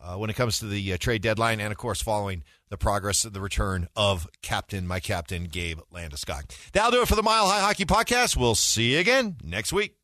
uh, 0.00 0.16
when 0.16 0.30
it 0.30 0.36
comes 0.36 0.58
to 0.58 0.66
the 0.66 0.92
uh, 0.92 0.96
trade 0.96 1.22
deadline, 1.22 1.60
and 1.60 1.72
of 1.72 1.78
course, 1.78 2.02
following 2.02 2.42
the 2.68 2.78
progress 2.78 3.24
of 3.24 3.32
the 3.32 3.40
return 3.40 3.88
of 3.96 4.26
Captain, 4.42 4.86
my 4.86 5.00
Captain, 5.00 5.44
Gabe 5.44 5.80
Landeskog. 5.92 6.50
That'll 6.72 6.90
do 6.90 7.02
it 7.02 7.08
for 7.08 7.16
the 7.16 7.22
Mile 7.22 7.46
High 7.46 7.60
Hockey 7.60 7.84
Podcast. 7.84 8.36
We'll 8.36 8.54
see 8.54 8.94
you 8.94 9.00
again 9.00 9.36
next 9.42 9.72
week. 9.72 9.97